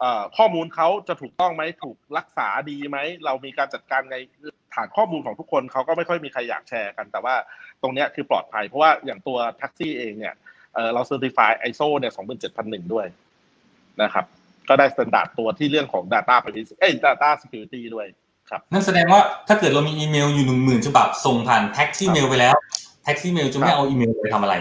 [0.00, 4.16] เอ่อข้อมูลเขาจะถูกต้องไหมถูกรักษาดีไหม เรามีการจัดการไง
[4.74, 7.34] ฐานข้อมูลของทุกคนเขาก็ไม่ค่อยมีใครอยากแชร์กัน แต่ว่า
[7.82, 10.34] ตรงเนี้ยคือปลอดภัย เพราะว่าอย่างตัวแท็กซี่เองเนี่ย
[10.74, 12.12] เอ่อเราเซอร์ติฟาย ISO เนี่ย
[12.52, 13.06] 27001ด้วย
[14.02, 14.24] นะครับ
[14.68, 18.25] ก็ได้ standard ตัวที่เรื่องของ Data Privacy เอ้ย Data Security ด้วยครับ
[18.72, 22.56] นั่นแสดงว่าถ้าเกิดเรามีอีเมลอยู่หนึ่งหมื่นฉบับส่งผ่าน Taximail ไปแล้ว
[23.04, 24.54] Taximail จะไม่เอาอีเมลไปทำอะไร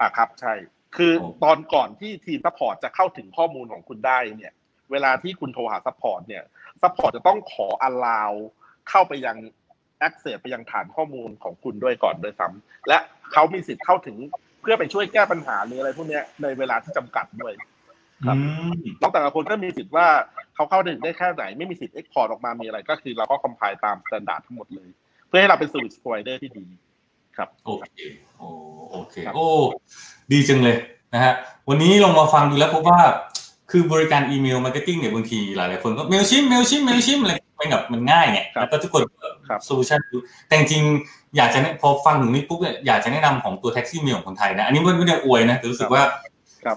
[0.00, 0.54] อะครับ ใช่
[0.96, 4.52] คือโอ้ตอนก่อนที่ทีม support จะเข้าถึงข้อมูลของคุณได้เนี่ย
[4.90, 6.42] เวลาที่คุณโทรหา support เนี่ย
[6.82, 8.32] support จะต้องขอ allow
[8.88, 9.36] เข้าไปยัง
[10.06, 12.98] access ไปยังฐานข้อมูลของคุณด้วยก่อนด้วยซ้ำและ
[13.32, 14.16] เขามีสิทธิ์เข้าถึง
[14.60, 17.52] เพื่อไปช่วยแก้ปัญหาหรืออะไรพวกเนี้ยในเวลาที่จำกัดด้วย
[18.26, 18.42] ครับอื
[18.78, 20.06] มแล้วแต่ละคนก็มีสิทธิ์ว่า
[20.54, 24.88] เขาเข้าถึงได้แค่ไหนไม่มีสิทธิ์ export ออกมามีอะไร ก็คือเราก็ comply ตาม standard ทั้งหมดเลย
[25.28, 26.66] เพื่อให้เราเป็น service provider ที่ดี
[27.66, 27.98] โอเค
[28.38, 28.48] โอ้
[28.90, 29.46] โอเคครับโอ้
[30.32, 30.76] ดีจังเลย
[31.14, 31.34] นะฮะ
[31.68, 33.00] วันนี้ลองมาฟังดูแล้วพบว่า
[33.70, 39.02] คือบริการ email marketing เนี่ยบางทีหลายๆคนก็ Mailchimp Mailchimp Mailchimp อะไรไปแบบมันง่ายไงครับแล้วก็ทุกคน
[39.48, 40.00] ครับ solution
[40.46, 46.32] แต่จริงๆอยากจะแนะพอฟังถึงนี้ปุ๊บเนี่ยอยากจะแนะนำของตัว Taximail ของคนไทยนะ อันนี้ไม่ไม่ได้อวยนะแต่รู้สึกว่าครับ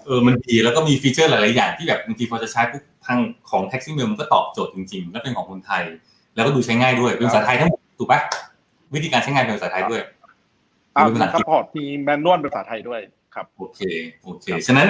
[0.07, 3.19] เออมันดีแล้วก็มี feature หลายๆอย่างที่แบบบางทีพอจะใช้ปุ๊บทาง
[3.49, 5.83] ของ Taximail มันก็ตอบโจทย์จริงๆ แล้วเป็นของคนไทย
[6.35, 8.19] แล้วก็ดูใช้ง่ายด้วยเป็นภาษาไทยทั้งหมดถูกปะ
[8.93, 10.01] วิธีการใช้งานเป็นภาษาไทยด้วย
[10.95, 13.01] อ่าเป็นภาษาอังกฤษ support มี manual เป็นภาษาไทยด้วย
[13.35, 13.81] ครับโอเค
[14.23, 14.87] โอเค ฉะนั้น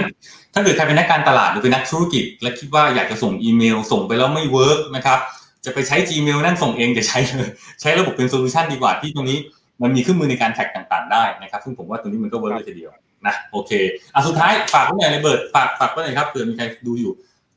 [0.54, 5.20] ถ้าเกิดใครเป็นนักการตลาดหรือเป็นนักธุรกิจ และคิดว่าอยากจะส่งอีเมล ส่งไปแล้วไม่ work นะครับ
[5.66, 7.50] จะไปใช้ Gmail นั่นส่งเองจะใช้เลย
[7.82, 9.38] ใช้ระบบเป็น solution ดีกว่าที่ตรงนี้
[9.82, 12.92] มันมีเครื่องมือในการ track ต่าง ๆ ได้นะครับ ซึ่งผมว่าตรงนี้มันก็ work เลยทีเดียว
[13.28, 13.72] นะโอเค
[14.14, 17.12] อะสุดท้ายฝากไว้หน่อยเลยเบิร์ดฝากฝากไว้หน่อยครับเผื่อมีใครดูอยู่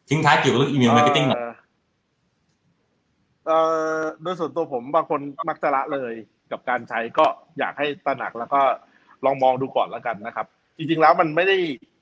[0.08, 1.52] ทิ้งท้ายเกี่ยวกับเรื่อง email marketing หน่อยเอ่อ
[3.46, 3.58] เอ่
[3.98, 6.12] อโดยส่วนตัวผมบางคนมักจะละเลย
[6.50, 7.26] กับการใช้ก็
[7.58, 8.60] อยากให้ตระหนักแล้วก็
[9.24, 10.46] ลองมองดูก่อนแล้วกันนะครับ
[10.78, 11.56] จริงๆแล้วมันไม่ได้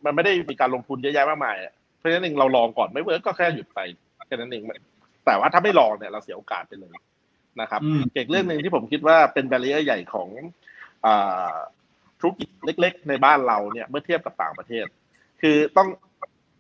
[0.05, 3.81] มันไม่ได้มีการลงทุนเยอะแยะมากมายอะเพราะฉะนั้นเองเราลองก่อนไม่เวิร์กก็แค่หยุดไป
[4.27, 4.63] แค่นั้นเอง
[5.27, 6.97] แต่ว่าถ้าไม่ลองเนี่ยเราเสียโอกาสไปเลย
[7.61, 10.29] นะครับอืมอีกเรื่องหนึ่งที่ผมคิดว่าเป็น b บ r ร i ใหญ่ของ
[11.07, 11.55] อ่า
[12.25, 14.87] ธุรกิจเล็ก ๆ ในบ้านเราเนี่ยเมื่อเทียบกับต่างประเทศ
[15.41, 15.89] คือต้อง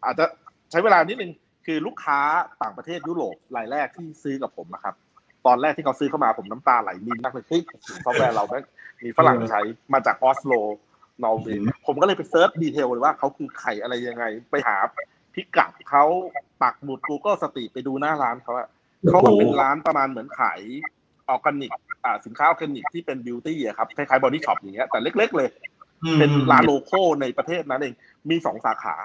[0.04, 0.24] อาจจะ
[0.70, 1.32] ใช้เวลานิดนึง
[1.66, 2.20] คือลูกค้า
[2.62, 4.94] ต่างประเทศยุโรปรายแรกที่ซื้อกับผมนะครับ
[5.46, 7.62] ตอนแรกที่เขาซื้อเข้ามาผมน้ำตาไหลรินมากเลยเฮ้ย
[8.04, 8.64] ซอฟต์แวร์เราแม่ง
[9.04, 9.60] มีฝรั่งใช้
[9.94, 10.52] มาจากออสโล
[11.22, 14.76] นอร์เวย์ผมก็เลยไป search detail เลยว่าเขาคือใครอะไรยังไง ไปหา
[15.34, 16.04] พิกัดเขา
[16.62, 18.68] ปักหมุด Google สติไปดูหน้าร้านเขาอะ
[19.08, 20.60] เขามันเป็นร้านประมาณเหมือนขาย
[21.28, 21.70] ออร์แกนิก
[22.26, 25.48] สินค้าออร์แกนิกที่เป็น beauty อะครับคล้ายๆ Body Shop อย่างเงี้ยแต่เล็ก ๆ เลย
[26.18, 27.94] เป็นร้าน local ในประเทศนั้นเอง
[28.30, 28.96] มีสองสาขา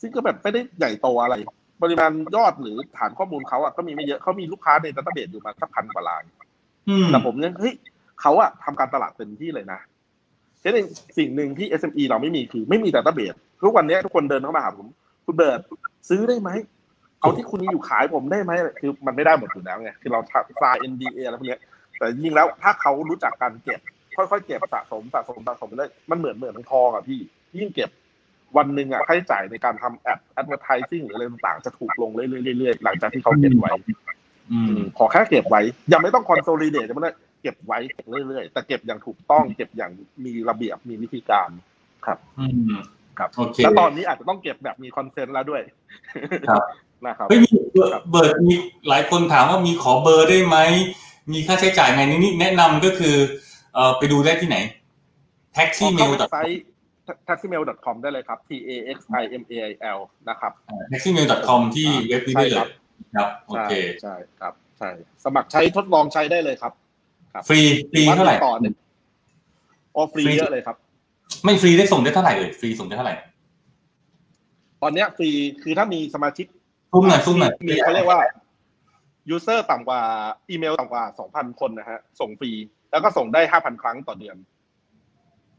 [0.00, 1.34] ซึ่งก็แบบไม่ได้ใหญ่โตอะไร
[1.82, 6.24] ปริมาณยอดหรือฐานข้อมูลเขาอะก็มีไม่เยอะเขามีลูกค้าใน database อยู่มาสักพันกว่าราย
[6.88, 7.74] อืมแต่ผมยังเฮ้ย
[8.20, 9.80] เขาอะทำการตลาดเต็มที่เลยนะ
[10.62, 10.86] ฉะนั้น
[11.18, 14.86] สิ่งหนึ่งที่ SME เราไม่มีคือไม่มี database ทุกวันนี้ทุกคนเดินเข้ามาหาผม
[15.24, 15.60] คุณเบิร์ด
[16.08, 16.50] ซื้อได้ไหม
[17.20, 21.60] เอาที่คุณมีอยู่ขายผมได้ไหมคือมันไม่ได้หมดอยู่แล้วไงคือเราทำ sign NDA อะไรพวกเนี้ย
[22.00, 23.80] แต่จริงๆแล้วถ้าเขารู้จักการเก็บ
[24.16, 27.18] ค่อยๆเก็บสะสมสะสมสะสมไปเลยมันเหมือนเหมือนทองอะพี่
[27.58, 27.90] ยิ่งเก็บ
[28.56, 33.72] วันหนึ่งอะค่าใช้จ่ายในการทำแอด advertising หรืออะไรต่างๆจะถูกลงเรื่อยๆๆหลังจากที่เขาเก็บไว้
[34.50, 35.60] อืมขอแค่เก็บไว้
[35.92, 39.92] ยังไม่ต้อง consolidate จะไม่ได้เก็บไว้เก็บเรื่อยๆ แต่เก็บอย่างถูกต้อง เก็บอย่าง
[40.24, 41.48] มีระเบียบมีวิธีการ
[42.38, 42.72] อืม
[43.18, 45.62] ครับโอเคและตอนนี้อาจจะต้องเก็บแบบมีคอนเซนต์แล้วด้วย
[46.48, 46.62] ครับ
[47.06, 48.54] นะครับเฮ้ยมีเบอร์เบิร์ดมี
[48.88, 50.56] หลายคนถามว่ามีขอเบอร์ได้ไหม
[51.32, 53.14] มีค่าใช้จ่ายไงนี่แนะนำก็คือ
[53.74, 54.56] เอ่อไปดูได้ที่ไหน
[55.56, 56.62] taxi เข้า mail เว็บไซต์
[57.28, 59.54] taximail.com ได้เลยครับ t a x i m a
[59.90, 60.52] i l นะครับ
[60.90, 62.68] taxi mail com ที่เว็บนี้ได้เลใช่ครัยบ
[63.16, 64.90] ครับโอใช่เคใช่ครับใช่
[65.24, 66.72] สมัครใช้ทดลองใช้ได้เลยครับ
[67.48, 67.60] ฟรี
[67.90, 68.74] ฟรีเท่าไหร่ต่อเนี่ย
[69.94, 70.76] โอฟรีฟรีเยอะเลยครับ
[71.44, 73.14] ไม่ฟรีได้ส่งได้เท่าไหร่เลยฟรีส่งได้เท่าไหร่
[74.82, 75.28] ตอนเนี้ยฟรี
[75.62, 76.46] คือถ้ามีสมาชิก
[76.92, 78.20] ซุ้มหน่อยซุ้มหน่อยมีเขาเรียกว่า
[79.30, 80.00] user ต่ำกว่า
[80.50, 82.52] อีเมลต่ำกว่า 2,000 คนนะฮะ ส่งฟรี
[82.90, 84.36] แล้วก็ส่งได้ 5,000 ครั้งต่อเดือน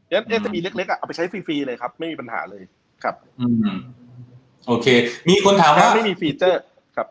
[0.08, 2.62] SME เล็กๆอะเอาไปใช้ฟรีๆเลยครับ ไม่มีปัญหาเลย
[3.02, 3.76] ครับ อืม
[4.66, 4.86] โอเค
[5.28, 6.60] มีคนถามว่าถ้าไม่มีีเจอร์
[6.96, 7.06] ครับ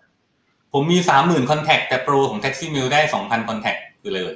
[0.74, 4.34] ผมมีสามหมื่น contact แต่โปรของ Taximail ได้สองพัน contact คือเลย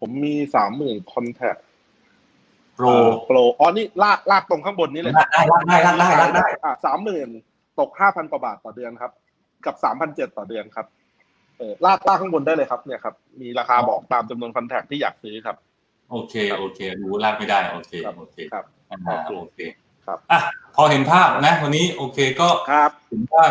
[0.00, 1.56] ผมมีสามหมื่นคอนแทค
[2.74, 2.86] โปร
[3.26, 7.28] โปรอ๋อนี่ลากลากตรงข้างบนนี้เลยลากได้ลากได้ลากได้ลากได้อ่าสามหมื่น
[7.80, 9.12] ตกห้าพันกว่าบาทต่อเดือนครับ
[9.66, 10.86] กับสามพันเจ็ดต่อเดือนครับ
[11.60, 15.56] เออลากลากข้างบนได้เลยครับเนี่ยครับมีราคาบอกตามจำนวนคอนแทคที่อยากซื้อครับ
[16.10, 19.58] โอเคโอเครู้ลากไม่ได้โอเคครับโอเคครับอ่าโอเคโอเค
[20.06, 20.40] ครับอะ
[20.76, 23.44] พอเห็นภาพนะ วันนี้โอเคก็ครับเห็นว่า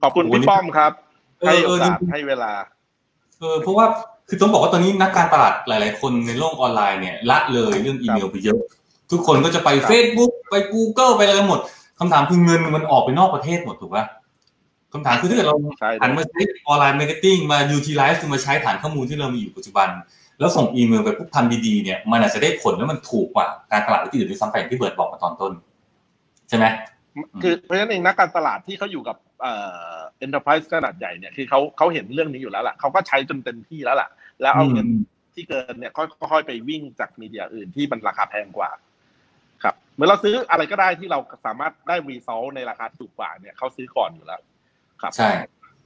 [0.00, 0.92] ขอบคุณพี่ป้อมครับ
[1.40, 2.52] เออเอ้อให้เอโออกาสจริงๆให้เวลา
[3.40, 3.86] เออเพราะว่า
[4.28, 8.60] คือต้องบอกว่าตอนนี้นักการตลาดหลาย ๆ คนในโลกออนไลน์เนี่ยละเลยเรื่องอีเมลไปเยอะ
[9.10, 11.60] ทุกคนก็จะไปครับ Facebook ไป Google ไปอะไรกันหมด
[11.98, 14.04] คำถามคือเงินมันออกไปนอกประเทศหมดถูกปะ
[14.92, 19.88] คำถามคือถ้าเกิดเราใช่หันมาใช้ online marketing มา utilize คือมาใช้ฐานข้อมูลที่เรามีอยู่ปัจจุบัน
[20.38, 25.52] แล้วส่งอีเมลไปปุ๊บทำดีๆเนี่ยมันอาจจะได้ผลแล้วมันถูกกว่าการตลาดที่อื่นด้วยซ้ำไปอย่างที่เบิร์ดบอกมาตอนต้น
[26.48, 26.64] ใช่ไหม
[27.42, 29.52] คือเพราะฉะนั้นเองนักการตลาดที่เขาอยู่กับเอ่
[29.94, 34.08] อ enterprise ขนาดใหญ่เนี่ยคือเขาเขาเห็นเรื่องนี้อยู่แล้วล่ะเขาก็ใช้จนเต็มที่แล้วล่ะ
[34.40, 34.86] แล้วเอาเงิน
[35.34, 38.70] ที่เกินเนี่ยค่อยๆไปวิ่งจากมีเดียอื่นที่มันราคาแพงกว่า
[39.62, 44.40] ครับเหมือนเราซื้ออะไรก็ได้ที่เราสามารถได้ result ในราคาถูกกว่าเนี่ยเขาซื้อก่อนอยู่แล้ว
[45.02, 45.30] ครับใช่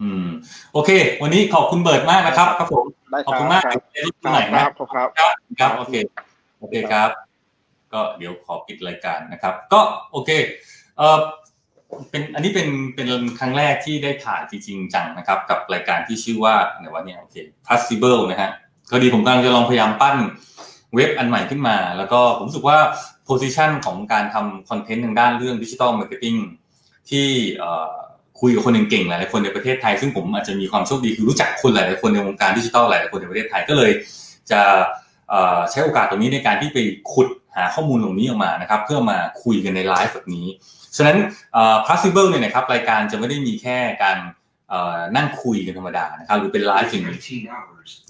[0.02, 0.26] อืม
[0.72, 0.90] โอเค
[1.22, 5.08] วันนี้ขอบคุณเบิร์ดมากนะครับครับผมได้ขอบครัคุณมากครับในรุ่นไหนคนะรับครับ
[5.60, 5.94] ครับโอเค
[6.58, 7.10] โอเคครับ
[7.92, 9.80] ก็เดี๋ยวขอปิดรายการนะครับ ก็
[10.12, 10.30] โอเค
[10.98, 11.18] เออ
[12.10, 13.06] เป็นอันนี้เป็นเป็น
[13.38, 17.36] ครั้งแรกที่ได้ถ่ายจริงๆจังนะครับ กับรายการที่ชื่อว่าไหนว่าเนี่ยโอเค
[17.66, 18.50] possible นะฮะ
[18.90, 20.16] ก็ดีผมกำลังจะลองพยายามปั้น
[20.94, 22.78] เว็บอันใหม่ขึ้นมา แล้วก็ผมรู้สึกว่า
[23.28, 26.36] position ของการทำ content ทางด้านเรื่อง digital marketing
[27.10, 27.94] ที่เอ่อ
[28.40, 33.90] คุยกับคนเก่งๆหลายๆคนในประเทศไทย ซึ่งผมอาจจะมีความโชคดีคือรู้จักคนหลายๆคนในวงการดิจิทัลหลายๆคนในประเทศไทยก็เลย
[34.50, 34.60] จะ
[35.28, 36.78] เอ่อใช้โอกาสตรงนี้ในการที่ไป
[37.12, 40.46] ขุดหาข้อมูลตรงนี้ออกมานะครับ เพื่อมาคุยกันในไลฟ์แบบนี้
[40.96, 41.16] ฉะนั้น
[41.52, 44.18] เอ่อ possible เนี่ยนะครับรายการจะไม่ได้มีแค่การ
[44.68, 47.20] เอ่อนั่งคุยกันธรรมดานะครับหรือเป็นไลฟ์อย่างนี้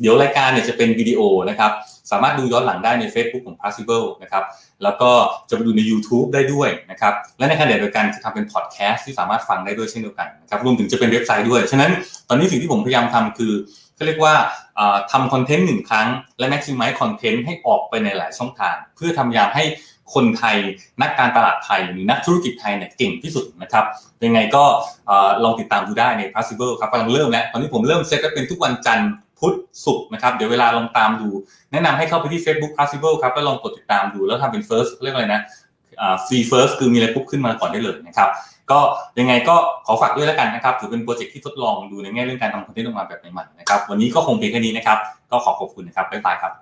[0.01, 1.21] เดี๋ยวรายการเนี่ยจะเป็นวิดีโอ
[1.51, 1.73] นะครับ
[2.11, 4.45] สามารถดูย้อนหลังได้ใน Facebook ของ possible นะครับ
[4.83, 5.11] แล้วก็
[5.49, 11.91] จะไปดูใน YouTube ได้ด้วยนะครับและในขณะเดียวกันจะทำเป็นพอดแคสต์ที่สามารถฟังได้ด้วยเช่นเดียวกันนะครับรวมถึงจะเป็นเว็บไซต์ด้วย ฉะนั้น
[12.29, 13.53] ตอนนี้สิ่งที่ผมพยายามทำคือ
[13.95, 14.35] เขาเรียกว่า
[15.13, 19.65] ทำคอนเทนต์หนึ่งครั้ง และ maximize คอนเทนต์ให้ออกไปในหลายช่องทาง เพื่อทำยามให้
[20.15, 20.57] คนไทย
[21.03, 23.85] นักการตลาดไทย หรือนักธุรกิจไทยเนี่ยเก่งที่สุดนะครับ
[24.25, 24.65] ยังไงก็
[25.11, 25.13] อ
[25.45, 31.29] ลองติดตามดูได้ใน possible ครับกำลังเริ่มแล้ว ตอนนี้ผมเริ่มเซตไว้เป็นทุกวันจันทร์ พุธศุกร์นะครับ เดี๋ยวเวลาลองตามดู
[31.73, 35.41] แนะนำให้เข้าไปที่ Facebook Possible ครับ แล้วลองกดติดตามดู แล้วทำเป็น first เรียกอะไรนะ
[36.01, 38.31] อ่า free first คือมีอะไรปุ๊บขึ้นมาก่อนได้เลยนะครับ
[38.71, 38.81] ก็
[39.19, 39.57] ยังไงก็
[39.87, 44.99] ขอฝากด้วยแล้วกันนะครับ ถือเป็น project ที่ทดลองดูในแง่เรื่องการทำ content ออกมาแบบใหม่ๆนะครับ วันนี้ก็คงเพียงแค่นี้นะครับ
[45.31, 46.53] ก็ขอขอบคุณนะครับรับบ๊ายบายครับ